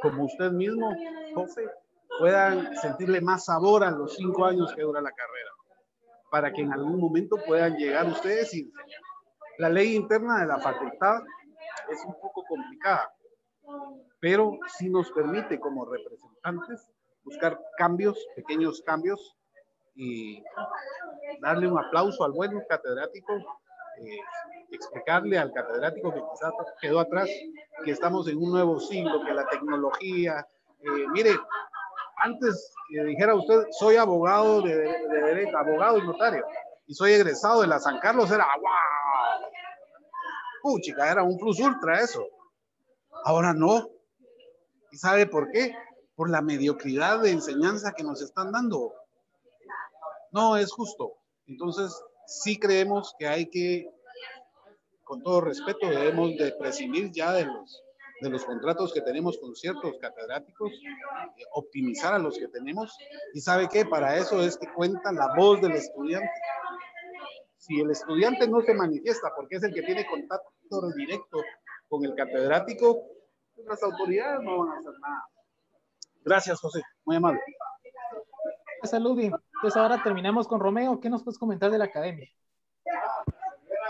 [0.00, 0.88] como usted mismo,
[1.34, 1.68] José,
[2.20, 5.50] puedan sentirle más sabor a los cinco años que dura la carrera,
[6.30, 9.00] para que en algún momento puedan llegar ustedes y enseñar.
[9.58, 11.22] La ley interna de la facultad
[11.90, 13.12] es un poco complicada,
[14.20, 16.88] pero sí nos permite como representantes
[17.24, 19.36] buscar cambios, pequeños cambios
[19.94, 20.42] y
[21.40, 24.20] darle un aplauso al buen catedrático, eh,
[24.70, 27.28] explicarle al catedrático que quizás quedó atrás
[27.84, 30.46] que estamos en un nuevo siglo, que la tecnología,
[30.80, 31.32] eh, mire,
[32.18, 34.76] antes que dijera usted, soy abogado de,
[35.08, 36.44] derecho, abogado y notario,
[36.86, 39.50] y soy egresado de la San Carlos, era wow,
[40.62, 42.26] puchica, era un plus ultra eso.
[43.24, 43.88] Ahora no.
[44.90, 45.74] ¿Y sabe por qué?
[46.18, 48.92] Por la mediocridad de enseñanza que nos están dando.
[50.32, 51.12] No es justo.
[51.46, 51.94] Entonces,
[52.26, 53.88] sí creemos que hay que,
[55.04, 57.84] con todo respeto, debemos de prescindir ya de los,
[58.20, 60.72] de los contratos que tenemos con ciertos catedráticos,
[61.52, 62.98] optimizar a los que tenemos.
[63.32, 66.32] Y sabe qué, para eso es que cuenta la voz del estudiante.
[67.58, 70.48] Si el estudiante no se manifiesta porque es el que tiene contacto
[70.96, 71.38] directo
[71.88, 73.04] con el catedrático,
[73.66, 75.37] las autoridades no van a hacer nada.
[76.28, 76.82] Gracias, José.
[77.06, 77.40] Muy amable.
[78.82, 79.18] Salud.
[79.18, 81.00] Entonces ahora terminamos con Romeo.
[81.00, 82.28] ¿Qué nos puedes comentar de la academia?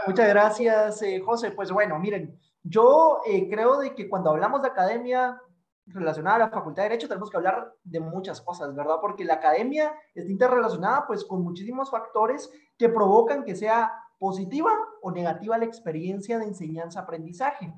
[0.06, 1.50] Muchas gracias, eh, José.
[1.50, 5.42] Pues bueno, miren, yo eh, creo de que cuando hablamos de academia
[5.86, 8.96] relacionada a la Facultad de Derecho tenemos que hablar de muchas cosas, ¿verdad?
[9.00, 14.70] Porque la academia está interrelacionada pues con muchísimos factores que provocan que sea positiva
[15.02, 17.74] o negativa la experiencia de enseñanza-aprendizaje.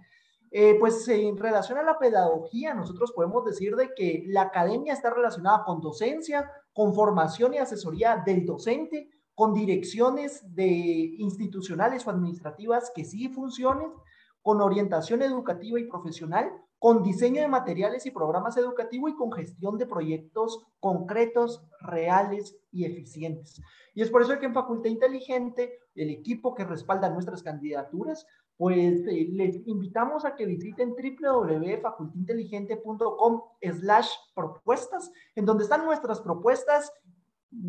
[0.53, 5.11] Eh, pues en relación a la pedagogía, nosotros podemos decir de que la academia está
[5.11, 12.91] relacionada con docencia, con formación y asesoría del docente, con direcciones de institucionales o administrativas
[12.95, 13.93] que sí funcionen,
[14.43, 19.77] con orientación educativa y profesional, con diseño de materiales y programas educativos y con gestión
[19.77, 23.61] de proyectos concretos, reales y eficientes.
[23.95, 28.27] Y es por eso que en Facultad Inteligente, el equipo que respalda nuestras candidaturas,
[28.61, 36.93] pues eh, les invitamos a que visiten www.facultinteligente.com slash propuestas, en donde están nuestras propuestas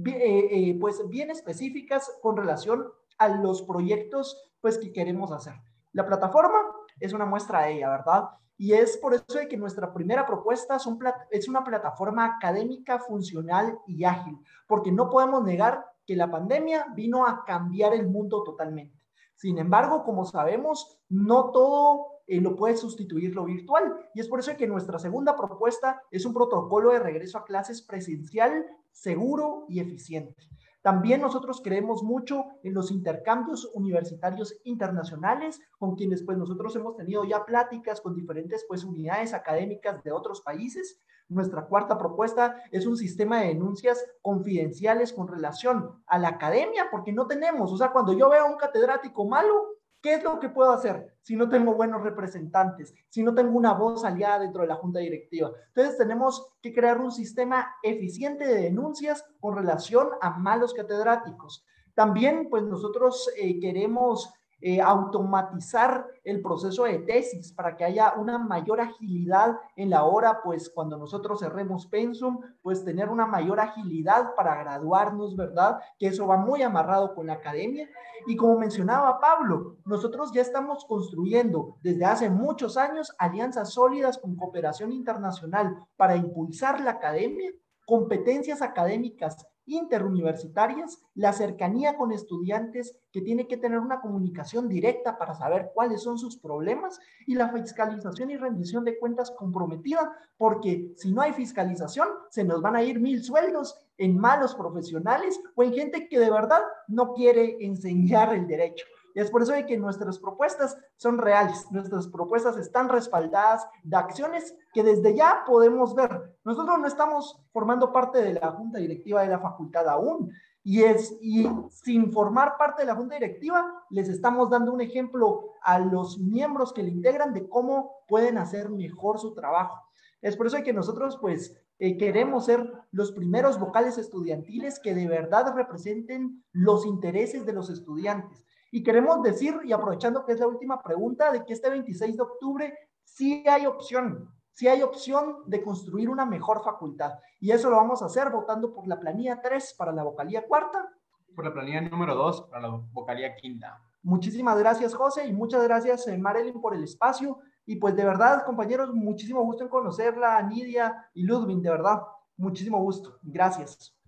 [0.05, 5.53] eh, eh, pues bien específicas con relación a los proyectos pues que queremos hacer.
[5.93, 6.59] La plataforma
[6.99, 8.25] es una muestra de ella, ¿verdad?
[8.57, 10.85] Y es por eso de que nuestra primera propuesta es,
[11.29, 14.37] es una plataforma académica, funcional y ágil,
[14.67, 19.00] porque no podemos negar que la pandemia vino a cambiar el mundo totalmente.
[19.41, 23.91] Sin embargo, como sabemos, no todo eh, lo puede sustituir lo virtual.
[24.13, 27.81] Y es por eso que nuestra segunda propuesta es un protocolo de regreso a clases
[27.81, 30.47] presencial seguro y eficiente.
[30.83, 37.23] También nosotros creemos mucho en los intercambios universitarios internacionales, con quienes pues nosotros hemos tenido
[37.23, 41.01] ya pláticas con diferentes pues unidades académicas de otros países.
[41.31, 47.13] Nuestra cuarta propuesta es un sistema de denuncias confidenciales con relación a la academia, porque
[47.13, 49.71] no tenemos, o sea, cuando yo veo a un catedrático malo,
[50.01, 53.73] ¿Qué es lo que puedo hacer si no tengo buenos representantes, si no tengo una
[53.73, 55.51] voz aliada dentro de la junta directiva?
[55.67, 61.63] Entonces tenemos que crear un sistema eficiente de denuncias con relación a malos catedráticos.
[61.93, 68.37] También, pues nosotros eh, queremos eh, automatizar el proceso de tesis para que haya una
[68.37, 74.35] mayor agilidad en la hora, pues cuando nosotros cerremos Pensum, pues tener una mayor agilidad
[74.35, 75.79] para graduarnos, ¿verdad?
[75.97, 77.89] Que eso va muy amarrado con la academia.
[78.27, 84.35] Y como mencionaba Pablo, nosotros ya estamos construyendo desde hace muchos años alianzas sólidas con
[84.35, 87.51] cooperación internacional para impulsar la academia,
[87.85, 95.33] competencias académicas interuniversitarias, la cercanía con estudiantes que tiene que tener una comunicación directa para
[95.33, 101.11] saber cuáles son sus problemas y la fiscalización y rendición de cuentas comprometida, porque si
[101.11, 105.73] no hay fiscalización, se nos van a ir mil sueldos en malos profesionales o en
[105.73, 108.85] gente que de verdad no quiere enseñar el derecho.
[109.13, 114.55] Y es por eso que nuestras propuestas son reales, nuestras propuestas están respaldadas de acciones
[114.73, 116.37] que desde ya podemos ver.
[116.43, 120.31] Nosotros no estamos formando parte de la junta directiva de la facultad aún,
[120.63, 125.53] y es y sin formar parte de la junta directiva les estamos dando un ejemplo
[125.63, 129.81] a los miembros que le integran de cómo pueden hacer mejor su trabajo.
[130.21, 135.07] Es por eso que nosotros pues eh, queremos ser los primeros vocales estudiantiles que de
[135.07, 138.45] verdad representen los intereses de los estudiantes.
[138.71, 142.23] Y queremos decir, y aprovechando que es la última pregunta, de que este 26 de
[142.23, 147.11] octubre sí hay opción, sí hay opción de construir una mejor facultad.
[147.39, 150.89] Y eso lo vamos a hacer votando por la planilla 3 para la vocalía cuarta.
[151.35, 153.81] Por la planilla número 2 para la vocalía quinta.
[154.03, 157.39] Muchísimas gracias, José, y muchas gracias, eh, Marilyn, por el espacio.
[157.65, 162.01] Y pues de verdad, compañeros, muchísimo gusto en conocerla, Nidia y Ludwig, de verdad,
[162.37, 163.19] muchísimo gusto.
[163.21, 164.00] Gracias.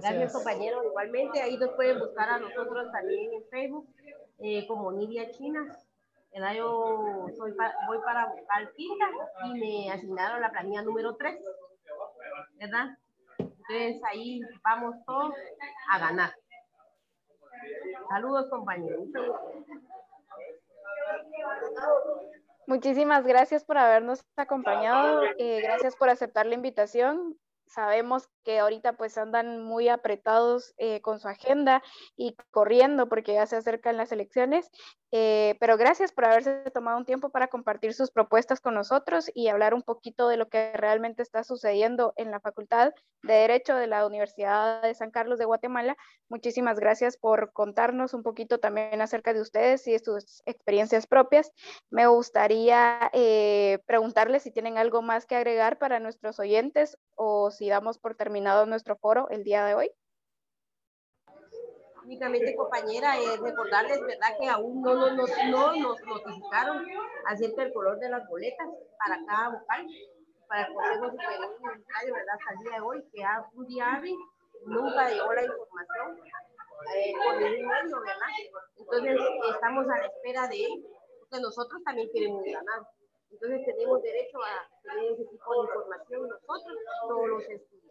[0.00, 0.84] Gracias, compañero.
[0.84, 3.88] Igualmente, ahí nos pueden buscar a nosotros también en Facebook
[4.38, 5.86] eh, como Nidia Chinas.
[6.54, 7.54] Yo soy
[7.86, 9.06] voy para buscar quinta
[9.46, 11.40] y me asignaron la planilla número 3,
[12.60, 12.98] ¿verdad?
[13.38, 15.34] Entonces ahí vamos todos
[15.90, 16.34] a ganar.
[18.10, 19.08] Saludos, compañeros.
[22.66, 25.22] Muchísimas gracias por habernos acompañado.
[25.38, 27.38] Eh, gracias por aceptar la invitación.
[27.66, 31.82] Sabemos que ahorita pues andan muy apretados eh, con su agenda
[32.16, 34.70] y corriendo porque ya se acercan las elecciones,
[35.10, 39.48] eh, pero gracias por haberse tomado un tiempo para compartir sus propuestas con nosotros y
[39.48, 42.92] hablar un poquito de lo que realmente está sucediendo en la Facultad
[43.22, 45.96] de Derecho de la Universidad de San Carlos de Guatemala.
[46.28, 51.50] Muchísimas gracias por contarnos un poquito también acerca de ustedes y de sus experiencias propias.
[51.90, 57.68] Me gustaría eh, preguntarles si tienen algo más que agregar para nuestros oyentes o si
[57.68, 59.90] damos por terminado nuestro foro el día de hoy.
[62.04, 66.86] Únicamente, compañera, es recordarles, ¿verdad?, que aún no, no, no, no nos notificaron
[67.26, 69.86] acerca del color de las boletas para cada vocal,
[70.46, 74.02] para el Consejo Superior Universitario, ¿verdad?, hasta el día de hoy, que ha un día
[74.66, 76.20] nunca llegó la información
[76.94, 78.28] eh, por ningún medio, ¿verdad?
[78.76, 79.16] Entonces,
[79.52, 80.64] estamos a la espera de
[81.20, 82.86] porque nosotros también queremos ganar.
[83.30, 87.86] Entonces, tenemos derecho a tener ese tipo de información nosotros, todos los estudiantes.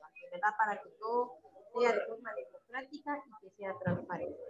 [0.58, 1.38] Para que todo
[1.80, 4.42] sea de forma democrática y que sea transparente.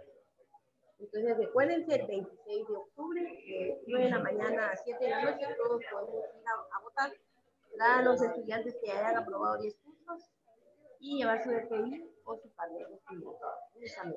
[1.00, 5.24] Entonces, recuérdense, el 26 de octubre, de 9 de la mañana a 7 de la
[5.24, 7.12] noche, todos podemos ir a, votar.
[7.80, 10.32] a los estudiantes que hayan aprobado 10 cursos
[11.00, 13.38] y llevar su DPI o su carnet de estudiante.
[13.76, 14.16] Gracias.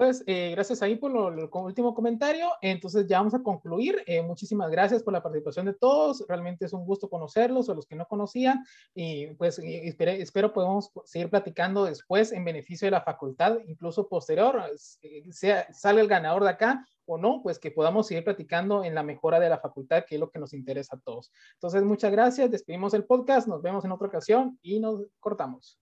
[0.00, 2.48] Pues eh, gracias ahí por el último comentario.
[2.62, 4.02] Entonces ya vamos a concluir.
[4.06, 6.24] Eh, muchísimas gracias por la participación de todos.
[6.26, 8.64] Realmente es un gusto conocerlos a los que no conocían.
[8.94, 14.64] Y pues espero, espero podemos seguir platicando después en beneficio de la facultad, incluso posterior,
[15.02, 18.94] eh, sea, sale el ganador de acá o no, pues que podamos seguir platicando en
[18.94, 21.30] la mejora de la facultad, que es lo que nos interesa a todos.
[21.56, 22.50] Entonces, muchas gracias.
[22.50, 23.46] Despedimos el podcast.
[23.48, 25.78] Nos vemos en otra ocasión y nos cortamos.